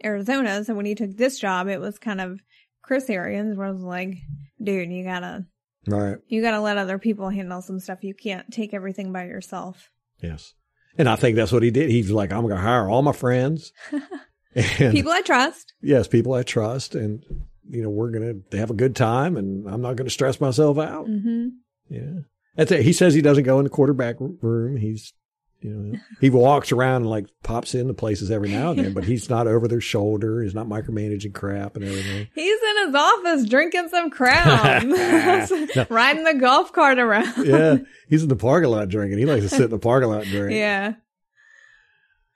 [0.04, 0.64] Arizona.
[0.64, 2.40] So when he took this job, it was kind of
[2.82, 4.14] Chris Arians where it was like,
[4.62, 5.44] dude, you gotta,
[5.86, 6.16] Right.
[6.28, 8.02] you gotta let other people handle some stuff.
[8.02, 9.90] You can't take everything by yourself.
[10.22, 10.54] Yes.
[10.98, 11.88] And I think that's what he did.
[11.90, 13.72] He's like, I'm going to hire all my friends.
[14.54, 15.72] and People I trust.
[15.80, 16.94] yes, people I trust.
[16.94, 17.24] And,
[17.70, 20.40] you know, we're going to have a good time and I'm not going to stress
[20.40, 21.06] myself out.
[21.06, 21.48] hmm
[21.88, 22.20] Yeah.
[22.56, 22.82] That's it.
[22.82, 24.76] He says he doesn't go in the quarterback room.
[24.76, 25.12] He's,
[25.60, 29.04] you know, he walks around and like pops into places every now and then, but
[29.04, 30.42] he's not over their shoulder.
[30.42, 32.28] He's not micromanaging crap and everything.
[32.34, 34.90] He's in his office drinking some crown,
[35.90, 37.46] riding the golf cart around.
[37.46, 37.76] Yeah.
[38.08, 39.18] He's in the parking lot drinking.
[39.18, 40.56] He likes to sit in the parking lot and drink.
[40.56, 40.94] Yeah.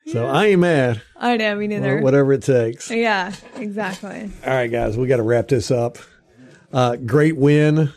[0.07, 1.03] So I ain't mad.
[1.17, 2.01] I know, me neither.
[2.01, 2.91] Whatever it takes.
[2.91, 4.31] Yeah, exactly.
[4.45, 5.99] All right, guys, we got to wrap this up.
[6.73, 7.93] Uh, great win.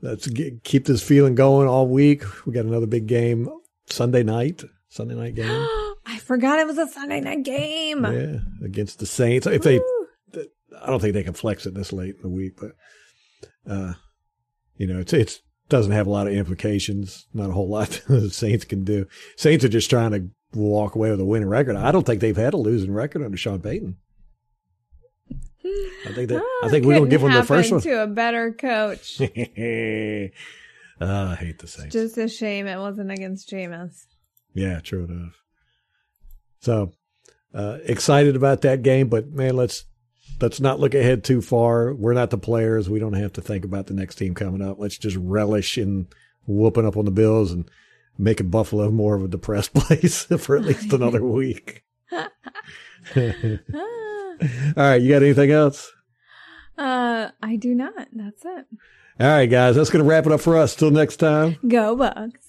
[0.00, 2.24] Let's get, keep this feeling going all week.
[2.46, 3.48] We got another big game
[3.86, 4.62] Sunday night.
[4.88, 5.46] Sunday night game.
[6.06, 8.04] I forgot it was a Sunday night game.
[8.04, 9.46] yeah, against the Saints.
[9.46, 9.80] If they,
[10.80, 12.72] I don't think they can flex it this late in the week, but
[13.70, 13.94] uh,
[14.76, 17.26] you know, it's it's doesn't have a lot of implications.
[17.34, 19.06] Not a whole lot the Saints can do.
[19.36, 21.76] Saints are just trying to walk away with a winning record.
[21.76, 23.96] I don't think they've had a losing record under Sean Payton.
[26.06, 27.80] I think that I Ah, think we're gonna give them the first one.
[27.82, 29.20] to a better coach.
[31.00, 31.92] Ah, I hate the Saints.
[31.92, 34.06] Just a shame it wasn't against Jameis.
[34.52, 35.40] yeah, true enough.
[36.60, 36.90] So
[37.54, 39.84] uh, excited about that game, but man, let's
[40.40, 41.94] let's not look ahead too far.
[41.94, 42.90] We're not the players.
[42.90, 44.80] We don't have to think about the next team coming up.
[44.80, 46.08] Let's just relish in
[46.48, 47.70] whooping up on the Bills and
[48.18, 51.84] making Buffalo more of a depressed place for at least another week.
[52.12, 52.22] All
[54.76, 54.94] Ah.
[54.94, 55.90] you got anything else?
[56.76, 58.08] Uh, I do not.
[58.12, 58.66] That's it.
[59.20, 60.76] All right, guys, that's going to wrap it up for us.
[60.76, 61.56] Till next time.
[61.66, 62.47] Go Bucks.